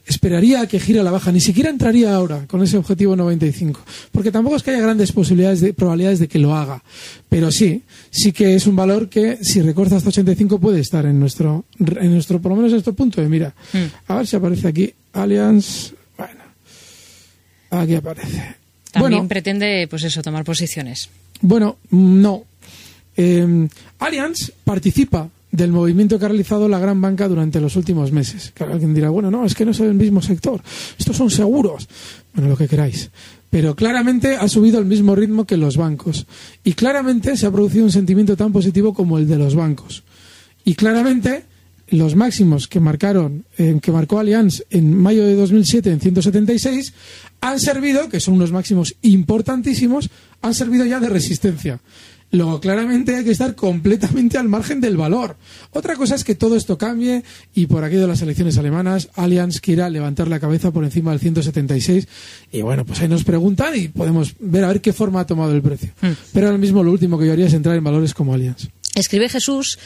Esperaría 0.08 0.62
a 0.62 0.68
que 0.68 0.80
gire 0.80 1.02
a 1.02 1.04
la 1.04 1.12
baja, 1.12 1.32
ni 1.32 1.40
siquiera 1.40 1.70
entraría 1.70 2.16
ahora 2.16 2.48
con 2.48 2.64
ese 2.64 2.78
objetivo 2.78 3.16
95, 3.16 3.80
porque 4.12 4.32
tampoco 4.32 4.56
es 4.56 4.64
que 4.64 4.72
haya 4.72 4.82
grandes 4.82 5.12
posibilidades 5.12 5.62
de, 5.62 5.76
probabilidades 5.76 6.18
de 6.18 6.28
que 6.28 6.40
lo 6.40 6.56
haga. 6.56 6.84
Pero 7.30 7.52
sí, 7.52 7.84
sí 8.10 8.32
que 8.32 8.56
es 8.56 8.66
un 8.66 8.76
valor 8.76 9.08
que 9.08 9.38
si 9.44 9.62
recorta 9.62 9.98
hasta 9.98 10.10
85 10.10 10.60
puede 10.60 10.80
estar 10.80 11.06
en 11.06 11.20
nuestro, 11.20 11.66
en 11.78 12.12
nuestro, 12.12 12.42
por 12.42 12.50
lo 12.50 12.56
menos 12.56 12.72
en 12.72 12.78
nuestro 12.78 12.94
punto 12.94 13.22
de 13.22 13.30
mira. 13.30 13.54
A 14.08 14.16
ver 14.16 14.28
si 14.28 14.36
aparece 14.36 14.68
aquí 14.68 14.94
Allianz. 15.14 15.94
Bueno, 16.18 16.42
aquí 17.72 17.96
aparece. 17.96 18.56
También 18.92 19.12
Bueno, 19.18 19.28
pretende, 19.28 19.88
pues 19.90 20.04
eso, 20.04 20.22
tomar 20.22 20.44
posiciones. 20.44 21.10
bueno, 21.42 21.78
no. 21.92 22.44
Eh, 23.16 23.68
Allianz 24.00 24.52
participa 24.64 25.30
del 25.52 25.72
movimiento 25.72 26.18
que 26.20 26.26
ha 26.26 26.30
realizado 26.30 26.68
la 26.70 26.80
gran 26.80 27.02
banca 27.02 27.28
durante 27.28 27.60
los 27.60 27.76
últimos 27.76 28.12
meses. 28.12 28.52
Claro, 28.54 28.74
alguien 28.74 28.94
dirá, 28.94 29.10
bueno, 29.10 29.30
no, 29.32 29.46
es 29.46 29.56
que 29.56 29.66
no 29.66 29.72
es 29.72 29.80
el 29.80 29.94
mismo 29.96 30.22
sector, 30.22 30.62
estos 30.98 31.18
son 31.18 31.30
seguros. 31.30 31.88
Bueno, 32.34 32.50
lo 32.50 32.58
que 32.58 32.68
queráis. 32.68 33.10
Pero 33.50 33.76
claramente 33.76 34.36
ha 34.36 34.48
subido 34.48 34.78
al 34.78 34.86
mismo 34.86 35.16
ritmo 35.16 35.46
que 35.46 35.58
los 35.58 35.76
bancos. 35.76 36.28
Y 36.64 36.74
claramente 36.74 37.36
se 37.36 37.48
ha 37.48 37.52
producido 37.52 37.84
un 37.84 37.92
sentimiento 37.92 38.38
tan 38.38 38.52
positivo 38.54 38.94
como 38.94 39.18
el 39.18 39.28
de 39.28 39.38
los 39.38 39.56
bancos. 39.56 40.04
Y 40.64 40.76
claramente 40.76 41.46
los 41.92 42.16
máximos 42.16 42.68
que 42.68 42.80
marcaron, 42.80 43.46
eh, 43.58 43.80
que 43.82 43.92
marcó 43.92 44.20
Allianz 44.20 44.64
en 44.70 44.96
mayo 44.96 45.26
de 45.26 45.36
2007 45.36 45.92
en 45.92 46.00
176, 46.00 46.94
han 47.42 47.60
servido, 47.60 48.10
que 48.10 48.20
son 48.20 48.36
unos 48.36 48.52
máximos 48.52 48.96
importantísimos, 49.02 50.10
han 50.42 50.54
servido 50.54 50.86
ya 50.86 51.00
de 51.00 51.10
resistencia. 51.10 51.80
Luego, 52.32 52.60
claramente 52.60 53.16
hay 53.16 53.24
que 53.24 53.32
estar 53.32 53.56
completamente 53.56 54.38
al 54.38 54.48
margen 54.48 54.80
del 54.82 54.98
valor. 54.98 55.36
Otra 55.72 55.96
cosa 55.96 56.14
es 56.14 56.24
que 56.24 56.36
todo 56.36 56.56
esto 56.56 56.78
cambie 56.78 57.24
y 57.56 57.66
por 57.66 57.84
aquí 57.84 57.96
de 57.96 58.06
las 58.06 58.22
elecciones 58.22 58.58
alemanas, 58.58 59.10
Allianz 59.16 59.60
quiera 59.60 59.90
levantar 59.90 60.28
la 60.28 60.40
cabeza 60.40 60.72
por 60.72 60.84
encima 60.84 61.12
del 61.12 61.20
176. 61.20 62.08
Y 62.52 62.62
bueno, 62.62 62.86
pues 62.86 63.02
ahí 63.02 63.08
nos 63.08 63.24
preguntan 63.24 63.76
y 63.76 63.88
podemos 63.88 64.36
ver 64.40 64.64
a 64.64 64.68
ver 64.68 64.82
qué 64.82 64.94
forma 64.94 65.22
ha 65.22 65.26
tomado 65.26 65.54
el 65.54 65.64
precio. 65.64 65.92
Hmm. 66.02 66.12
Pero 66.32 66.48
ahora 66.48 66.60
mismo 66.60 66.84
lo 66.84 66.92
último 66.92 67.18
que 67.18 67.26
yo 67.26 67.34
haría 67.34 67.48
es 67.48 67.54
entrar 67.54 67.76
en 67.76 67.84
valores 67.84 68.14
como 68.14 68.34
Allianz. 68.34 68.68
Escribe 68.94 69.28
Jesús, 69.28 69.80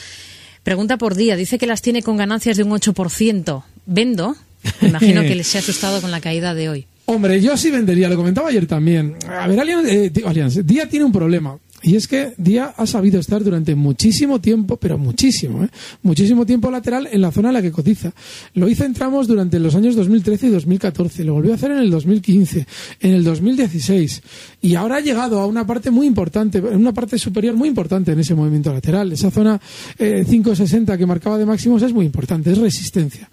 pregunta 0.63 0.97
por 0.97 1.15
día, 1.15 1.35
dice 1.35 1.57
que 1.57 1.67
las 1.67 1.81
tiene 1.81 2.01
con 2.01 2.17
ganancias 2.17 2.57
de 2.57 2.63
un 2.63 2.71
8%. 2.71 3.63
¿Vendo? 3.85 4.35
imagino 4.81 5.21
que 5.21 5.35
les 5.35 5.55
ha 5.55 5.59
asustado 5.59 6.01
con 6.01 6.11
la 6.11 6.21
caída 6.21 6.53
de 6.53 6.69
hoy. 6.69 6.87
Hombre, 7.05 7.41
yo 7.41 7.57
sí 7.57 7.69
vendería, 7.69 8.07
lo 8.07 8.15
comentaba 8.15 8.49
ayer 8.49 8.65
también. 8.65 9.15
A 9.27 9.47
ver, 9.47 9.59
Allianz, 9.59 9.87
eh, 9.89 10.11
Allianz 10.25 10.65
Día 10.65 10.87
tiene 10.87 11.05
un 11.05 11.11
problema. 11.11 11.57
Y 11.83 11.97
es 11.97 12.07
que 12.07 12.33
Día 12.37 12.73
ha 12.77 12.87
sabido 12.87 13.19
estar 13.19 13.43
durante 13.43 13.75
muchísimo 13.75 14.39
tiempo, 14.39 14.77
pero 14.77 14.97
muchísimo, 14.97 15.65
¿eh? 15.65 15.69
muchísimo 16.01 16.45
tiempo 16.45 16.71
lateral 16.71 17.09
en 17.11 17.21
la 17.21 17.31
zona 17.31 17.49
en 17.49 17.55
la 17.55 17.61
que 17.61 17.71
cotiza. 17.71 18.13
Lo 18.53 18.69
hizo 18.69 18.85
en 18.85 18.93
tramos 18.93 19.27
durante 19.27 19.59
los 19.59 19.75
años 19.75 19.95
2013 19.97 20.47
y 20.47 20.49
2014, 20.51 21.25
lo 21.25 21.33
volvió 21.33 21.51
a 21.51 21.55
hacer 21.55 21.71
en 21.71 21.79
el 21.79 21.91
2015, 21.91 22.65
en 23.01 23.11
el 23.11 23.23
2016 23.25 24.21
y 24.61 24.75
ahora 24.75 24.97
ha 24.97 25.01
llegado 25.01 25.41
a 25.41 25.45
una 25.45 25.67
parte 25.67 25.91
muy 25.91 26.07
importante, 26.07 26.61
una 26.61 26.93
parte 26.93 27.19
superior 27.19 27.55
muy 27.55 27.67
importante 27.67 28.13
en 28.13 28.19
ese 28.19 28.33
movimiento 28.33 28.71
lateral. 28.71 29.11
Esa 29.11 29.29
zona 29.29 29.59
560 29.97 30.93
eh, 30.93 30.97
que 30.97 31.05
marcaba 31.05 31.37
de 31.37 31.45
máximos 31.45 31.81
es 31.81 31.93
muy 31.93 32.05
importante, 32.05 32.51
es 32.51 32.59
resistencia. 32.59 33.29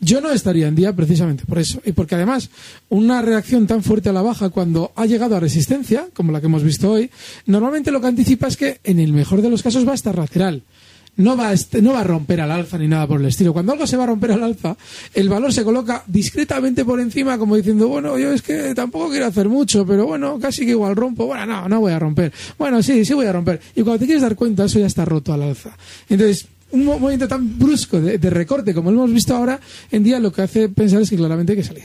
Yo 0.00 0.20
no 0.20 0.30
estaría 0.30 0.68
en 0.68 0.74
día 0.74 0.94
precisamente 0.94 1.44
por 1.46 1.58
eso. 1.58 1.80
Y 1.84 1.92
porque 1.92 2.14
además 2.14 2.50
una 2.88 3.22
reacción 3.22 3.66
tan 3.66 3.82
fuerte 3.82 4.08
a 4.08 4.12
la 4.12 4.22
baja 4.22 4.50
cuando 4.50 4.92
ha 4.96 5.06
llegado 5.06 5.36
a 5.36 5.40
resistencia, 5.40 6.08
como 6.12 6.32
la 6.32 6.40
que 6.40 6.46
hemos 6.46 6.62
visto 6.62 6.90
hoy, 6.90 7.10
normalmente 7.46 7.90
lo 7.90 8.00
que 8.00 8.08
anticipa 8.08 8.48
es 8.48 8.56
que 8.56 8.80
en 8.84 9.00
el 9.00 9.12
mejor 9.12 9.40
de 9.40 9.50
los 9.50 9.62
casos 9.62 9.86
va 9.86 9.92
a 9.92 9.96
estar 9.96 10.16
lateral. 10.16 10.62
No 11.16 11.36
va, 11.36 11.50
a 11.50 11.54
no 11.80 11.92
va 11.92 12.00
a 12.00 12.04
romper 12.04 12.40
al 12.40 12.50
alza 12.50 12.76
ni 12.76 12.88
nada 12.88 13.06
por 13.06 13.20
el 13.20 13.26
estilo. 13.26 13.52
Cuando 13.52 13.72
algo 13.72 13.86
se 13.86 13.96
va 13.96 14.02
a 14.02 14.08
romper 14.08 14.32
al 14.32 14.42
alza, 14.42 14.76
el 15.14 15.28
valor 15.28 15.52
se 15.52 15.62
coloca 15.62 16.02
discretamente 16.08 16.84
por 16.84 16.98
encima, 16.98 17.38
como 17.38 17.54
diciendo, 17.54 17.86
bueno, 17.86 18.18
yo 18.18 18.32
es 18.32 18.42
que 18.42 18.74
tampoco 18.74 19.10
quiero 19.10 19.26
hacer 19.26 19.48
mucho, 19.48 19.86
pero 19.86 20.06
bueno, 20.06 20.40
casi 20.40 20.64
que 20.64 20.72
igual 20.72 20.96
rompo. 20.96 21.26
Bueno, 21.26 21.46
no, 21.46 21.68
no 21.68 21.80
voy 21.80 21.92
a 21.92 22.00
romper. 22.00 22.32
Bueno, 22.58 22.82
sí, 22.82 23.04
sí 23.04 23.14
voy 23.14 23.26
a 23.26 23.32
romper. 23.32 23.60
Y 23.76 23.82
cuando 23.82 24.00
te 24.00 24.06
quieres 24.06 24.22
dar 24.22 24.34
cuenta, 24.34 24.64
eso 24.64 24.80
ya 24.80 24.86
está 24.86 25.04
roto 25.04 25.32
al 25.32 25.42
alza. 25.42 25.76
Entonces, 26.08 26.48
un 26.74 26.84
movimiento 26.84 27.28
tan 27.28 27.58
brusco 27.58 28.00
de, 28.00 28.18
recorte 28.30 28.74
como 28.74 28.90
lo 28.90 28.98
hemos 28.98 29.12
visto 29.12 29.34
ahora 29.34 29.60
en 29.90 30.02
día 30.02 30.18
lo 30.18 30.32
que 30.32 30.42
hace 30.42 30.68
pensar 30.68 31.00
es 31.00 31.10
que 31.10 31.16
claramente 31.16 31.52
hay 31.52 31.58
que 31.58 31.64
salir. 31.64 31.84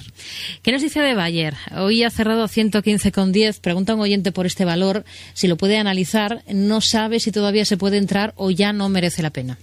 ¿Qué 0.64 0.72
nos 0.72 0.82
dice 0.82 1.00
de 1.00 1.14
Bayer? 1.14 1.56
Hoy 1.78 2.04
ha 2.04 2.10
cerrado 2.10 2.46
115,10. 2.46 3.60
Pregunta 3.62 3.94
un 3.94 4.02
oyente 4.02 4.32
por 4.32 4.46
este 4.46 4.66
valor, 4.66 5.06
si 5.34 5.48
lo 5.48 5.58
puede 5.58 5.78
analizar. 5.78 6.44
No 6.52 6.82
sabe 6.82 7.20
si 7.20 7.32
todavía 7.32 7.66
se 7.66 7.78
puede 7.78 7.98
entrar 7.98 8.34
o 8.36 8.50
ya 8.50 8.74
no 8.74 8.90
merece 8.90 9.22
la 9.22 9.30
pena. 9.30 9.60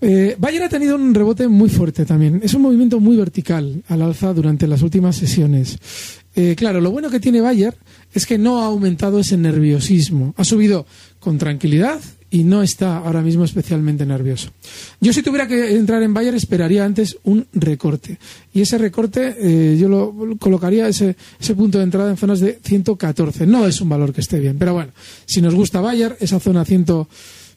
Eh, 0.00 0.36
Bayer 0.38 0.62
ha 0.62 0.68
tenido 0.68 0.94
un 0.94 1.12
rebote 1.12 1.48
muy 1.48 1.68
fuerte 1.68 2.06
también. 2.06 2.40
Es 2.44 2.54
un 2.54 2.62
movimiento 2.62 3.00
muy 3.00 3.16
vertical 3.16 3.82
al 3.88 4.02
alza 4.02 4.32
durante 4.32 4.68
las 4.68 4.82
últimas 4.82 5.16
sesiones. 5.16 5.78
Eh, 6.36 6.54
claro, 6.56 6.80
lo 6.80 6.92
bueno 6.92 7.10
que 7.10 7.18
tiene 7.18 7.40
Bayer 7.40 7.76
es 8.12 8.26
que 8.26 8.38
no 8.38 8.62
ha 8.62 8.66
aumentado 8.66 9.18
ese 9.18 9.36
nerviosismo. 9.36 10.34
Ha 10.36 10.44
subido 10.44 10.86
con 11.18 11.36
tranquilidad, 11.38 12.00
y 12.30 12.44
no 12.44 12.62
está 12.62 12.98
ahora 12.98 13.22
mismo 13.22 13.44
especialmente 13.44 14.04
nervioso. 14.04 14.50
Yo 15.00 15.12
si 15.12 15.22
tuviera 15.22 15.46
que 15.46 15.76
entrar 15.76 16.02
en 16.02 16.12
Bayer 16.12 16.34
esperaría 16.34 16.84
antes 16.84 17.16
un 17.24 17.46
recorte 17.52 18.18
y 18.52 18.60
ese 18.60 18.78
recorte 18.78 19.36
eh, 19.38 19.76
yo 19.78 19.88
lo 19.88 20.36
colocaría 20.38 20.88
ese, 20.88 21.16
ese 21.40 21.54
punto 21.54 21.78
de 21.78 21.84
entrada 21.84 22.10
en 22.10 22.16
zonas 22.16 22.40
de 22.40 22.58
114. 22.62 23.46
No 23.46 23.66
es 23.66 23.80
un 23.80 23.88
valor 23.88 24.12
que 24.12 24.20
esté 24.20 24.38
bien, 24.38 24.58
pero 24.58 24.74
bueno, 24.74 24.92
si 25.26 25.40
nos 25.40 25.54
gusta 25.54 25.80
Bayer, 25.80 26.16
esa 26.20 26.40
zona 26.40 26.64
100, 26.64 26.86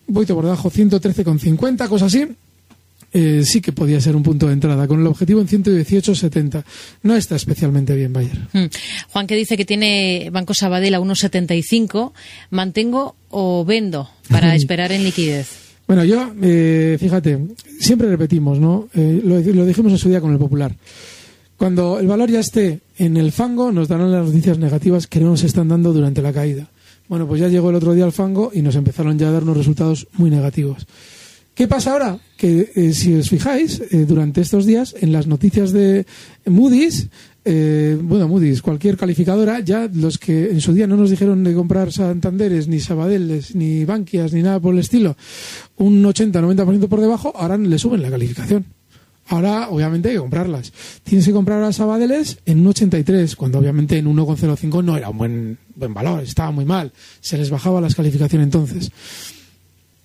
voy 0.08 0.26
por 0.26 0.44
debajo, 0.44 0.72
113,50, 0.72 1.88
cosas 1.88 2.14
así, 2.14 2.28
eh, 3.14 3.42
sí 3.46 3.62
que 3.62 3.72
podía 3.72 4.00
ser 4.00 4.16
un 4.16 4.24
punto 4.24 4.48
de 4.48 4.54
entrada, 4.54 4.88
con 4.88 5.00
el 5.00 5.08
objetivo 5.08 5.42
en 5.42 5.48
118,70. 5.48 6.64
No 7.04 7.16
está 7.16 7.36
especialmente 7.36 7.96
bien 7.96 8.14
Bayer. 8.14 8.38
Hmm. 8.54 8.66
Juan, 9.10 9.28
que 9.28 9.36
dice 9.36 9.58
que 9.58 9.66
tiene 9.66 10.30
Banco 10.32 10.54
Sabadell 10.54 10.96
a 10.96 11.00
1,75. 11.00 12.14
¿Mantengo 12.50 13.16
o 13.30 13.66
vendo 13.66 14.10
para 14.30 14.56
esperar 14.56 14.92
en 14.92 15.04
liquidez? 15.04 15.50
Bueno, 15.88 16.06
yo, 16.06 16.34
eh, 16.42 16.98
fíjate, 17.00 17.38
siempre 17.80 18.08
repetimos, 18.08 18.60
¿no? 18.60 18.88
Eh, 18.94 19.22
lo, 19.24 19.40
lo 19.40 19.66
dijimos 19.66 19.92
en 19.92 19.98
su 19.98 20.08
día 20.08 20.22
con 20.22 20.32
el 20.32 20.38
Popular. 20.38 20.74
Cuando 21.58 22.00
el 22.00 22.08
valor 22.08 22.30
ya 22.32 22.40
esté 22.40 22.80
en 22.98 23.18
el 23.18 23.32
fango, 23.32 23.72
nos 23.72 23.88
darán 23.88 24.12
las 24.12 24.26
noticias 24.26 24.58
negativas 24.58 25.06
que 25.06 25.20
no 25.20 25.32
nos 25.32 25.44
están 25.44 25.68
dando 25.68 25.94
durante 25.94 26.22
la 26.22 26.34
caída. 26.34 26.70
Bueno, 27.08 27.28
pues 27.28 27.42
ya 27.42 27.50
llegó 27.50 27.70
el 27.70 27.76
otro 27.76 27.94
día 27.94 28.06
al 28.06 28.14
fango 28.14 28.52
y 28.54 28.62
nos 28.62 28.76
empezaron 28.76 29.20
ya 29.20 29.28
a 29.28 29.32
dar 29.32 29.44
unos 29.44 29.58
resultados 29.58 30.08
muy 30.14 30.30
negativos. 30.30 30.88
¿Qué 31.54 31.68
pasa 31.68 31.92
ahora? 31.92 32.18
Que 32.38 32.72
eh, 32.76 32.94
si 32.94 33.14
os 33.14 33.30
fijáis, 33.30 33.82
eh, 33.92 34.06
durante 34.06 34.42
estos 34.42 34.66
días, 34.66 34.96
en 35.00 35.12
las 35.12 35.28
noticias 35.28 35.72
de 35.72 36.06
Moody's, 36.46 37.10
eh, 37.44 37.98
bueno, 38.02 38.28
Moody's, 38.28 38.62
cualquier 38.62 38.96
calificadora, 38.98 39.60
ya 39.60 39.90
los 39.94 40.18
que 40.18 40.50
en 40.50 40.62
su 40.62 40.74
día 40.74 40.88
no 40.88 40.96
nos 40.96 41.10
dijeron 41.10 41.44
de 41.44 41.54
comprar 41.54 41.92
Santanderes, 41.92 42.68
ni 42.68 42.80
Sabadeles, 42.80 43.54
ni 43.54 43.84
Bankias, 43.84 44.32
ni 44.32 44.44
nada 44.44 44.60
por 44.60 44.74
el 44.74 44.80
estilo, 44.80 45.18
un 45.78 46.04
80-90% 46.04 46.88
por 46.88 47.02
debajo, 47.02 47.34
ahora 47.36 47.58
le 47.58 47.78
suben 47.78 48.02
la 48.02 48.10
calificación. 48.10 48.66
Ahora, 49.28 49.70
obviamente, 49.70 50.10
hay 50.10 50.16
que 50.16 50.20
comprarlas. 50.20 50.74
Tienes 51.04 51.26
que 51.26 51.32
comprar 51.32 51.64
a 51.64 51.72
Sabadeles 51.72 52.40
en 52.46 52.60
un 52.60 52.68
83, 52.68 53.36
cuando 53.36 53.60
obviamente 53.60 53.98
en 53.98 54.06
1,05 54.06 54.84
no 54.84 54.98
era 54.98 55.10
un 55.10 55.18
buen, 55.18 55.58
buen 55.76 55.94
valor, 55.94 56.24
estaba 56.24 56.52
muy 56.52 56.66
mal. 56.66 56.92
Se 57.20 57.38
les 57.38 57.50
bajaba 57.50 57.82
las 57.82 57.96
calificaciones 57.96 58.46
entonces. 58.46 58.92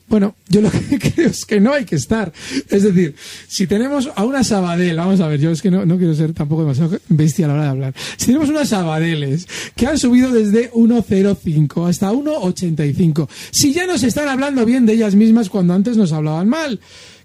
Bueno, 0.09 0.37
yo 0.49 0.61
lo 0.61 0.71
que 0.91 0.99
creo 0.99 1.29
es 1.29 1.45
que 1.45 1.61
no 1.61 1.73
hay 1.73 1.85
que 1.85 1.97
estar. 1.97 2.33
Es 2.69 2.83
decir, 2.83 3.15
si 3.49 3.67
tenemos 3.67 4.09
a 4.15 4.25
una 4.25 4.45
Sabadell, 4.45 4.97
vamos 4.97 5.21
a 5.21 5.29
ver, 5.29 5.41
yo 5.41 5.51
es 5.51 5.63
que 5.63 5.71
no, 5.71 5.85
quiero 5.99 6.15
ser 6.15 6.33
tampoco 6.33 6.63
demasiado 6.63 6.99
bestia 7.09 7.47
a 7.47 7.49
la 7.49 7.55
hora 7.55 7.63
de 7.65 7.71
hablar. 7.71 7.95
Si 8.17 8.27
tenemos 8.27 8.49
unas 8.49 8.69
Sabadeles 8.69 9.47
que 9.75 9.87
han 9.87 9.99
subido 9.99 10.31
desde 10.31 10.71
1,05 10.73 11.89
hasta 11.89 12.13
1,85, 12.13 13.29
si 13.51 13.73
ya 13.73 13.87
nos 13.87 14.03
están 14.03 14.29
hablando 14.29 14.65
bien 14.65 14.87
de 14.87 14.95
ellas 14.95 15.15
mismas 15.15 15.49
cuando 15.49 15.75
antes 15.75 15.97
nos 15.97 16.13
hablaban 16.13 16.49
mal, 16.49 16.81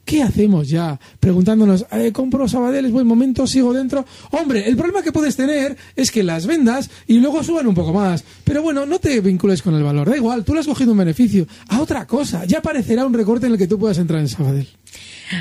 ¿Qué 0.05 0.23
hacemos 0.23 0.67
ya? 0.67 0.99
Preguntándonos, 1.19 1.85
eh, 1.91 2.11
¿compro 2.11 2.47
Sabadell? 2.47 2.91
buen 2.91 3.07
momento? 3.07 3.47
¿Sigo 3.47 3.73
dentro? 3.73 4.05
Hombre, 4.31 4.67
el 4.67 4.75
problema 4.75 5.01
que 5.01 5.11
puedes 5.11 5.35
tener 5.35 5.77
es 5.95 6.11
que 6.11 6.23
las 6.23 6.45
vendas 6.45 6.89
y 7.07 7.19
luego 7.19 7.43
suban 7.43 7.67
un 7.67 7.75
poco 7.75 7.93
más. 7.93 8.23
Pero 8.43 8.61
bueno, 8.61 8.85
no 8.85 8.99
te 8.99 9.21
vincules 9.21 9.61
con 9.61 9.75
el 9.75 9.83
valor. 9.83 10.09
Da 10.09 10.17
igual, 10.17 10.43
tú 10.43 10.53
le 10.53 10.59
has 10.59 10.67
cogido 10.67 10.91
un 10.91 10.97
beneficio. 10.97 11.47
A 11.69 11.81
otra 11.81 12.05
cosa. 12.07 12.45
Ya 12.45 12.59
aparecerá 12.59 13.05
un 13.05 13.13
recorte 13.13 13.45
en 13.45 13.53
el 13.53 13.57
que 13.57 13.67
tú 13.67 13.79
puedas 13.79 13.97
entrar 13.97 14.19
en 14.19 14.27
Sabadell. 14.27 14.67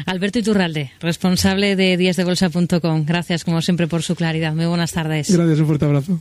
Alberto 0.07 0.38
Iturralde, 0.38 0.92
responsable 1.01 1.75
de 1.75 1.96
díasdebolsa.com. 1.96 3.05
Gracias, 3.05 3.44
como 3.44 3.62
siempre, 3.62 3.88
por 3.88 4.03
su 4.03 4.14
claridad. 4.14 4.55
Muy 4.55 4.66
buenas 4.66 4.92
tardes. 4.92 5.31
Gracias, 5.31 5.59
un 5.59 5.66
fuerte 5.66 5.85
abrazo. 5.87 6.20